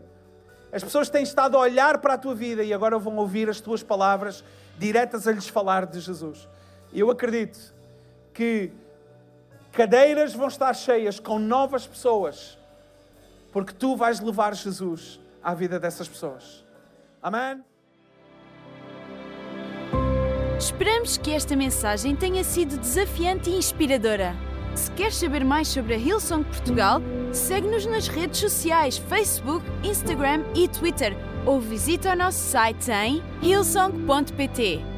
As 0.69 0.83
pessoas 0.83 1.09
têm 1.09 1.23
estado 1.23 1.55
a 1.55 1.61
olhar 1.61 1.99
para 1.99 2.15
a 2.15 2.17
tua 2.17 2.35
vida 2.35 2.61
e 2.61 2.73
agora 2.73 2.99
vão 2.99 3.15
ouvir 3.15 3.47
as 3.47 3.61
tuas 3.61 3.81
palavras 3.81 4.43
diretas 4.77 5.29
a 5.29 5.31
lhes 5.31 5.47
falar 5.47 5.85
de 5.85 5.97
Jesus. 6.01 6.45
Eu 6.91 7.09
acredito 7.09 7.73
que 8.33 8.69
Cadeiras 9.71 10.33
vão 10.33 10.49
estar 10.49 10.73
cheias 10.73 11.21
com 11.21 11.39
novas 11.39 11.87
pessoas, 11.87 12.59
porque 13.49 13.71
tu 13.71 13.95
vais 13.95 14.19
levar 14.19 14.53
Jesus 14.55 15.21
à 15.41 15.53
vida 15.53 15.79
dessas 15.79 16.09
pessoas. 16.09 16.65
Amém? 17.21 17.63
Esperamos 20.63 21.17
que 21.17 21.31
esta 21.31 21.57
mensagem 21.57 22.15
tenha 22.15 22.41
sido 22.41 22.77
desafiante 22.77 23.49
e 23.49 23.57
inspiradora. 23.57 24.33
Se 24.73 24.89
queres 24.91 25.15
saber 25.15 25.43
mais 25.43 25.67
sobre 25.67 25.93
a 25.93 25.97
Hillsong 25.97 26.45
Portugal, 26.45 27.01
segue-nos 27.33 27.85
nas 27.85 28.07
redes 28.07 28.39
sociais 28.39 28.97
Facebook, 28.97 29.61
Instagram 29.83 30.41
e 30.55 30.69
Twitter 30.69 31.17
ou 31.45 31.59
visita 31.59 32.13
o 32.13 32.15
nosso 32.15 32.39
site 32.39 32.89
em 32.91 33.21
hillsong.pt. 33.41 34.92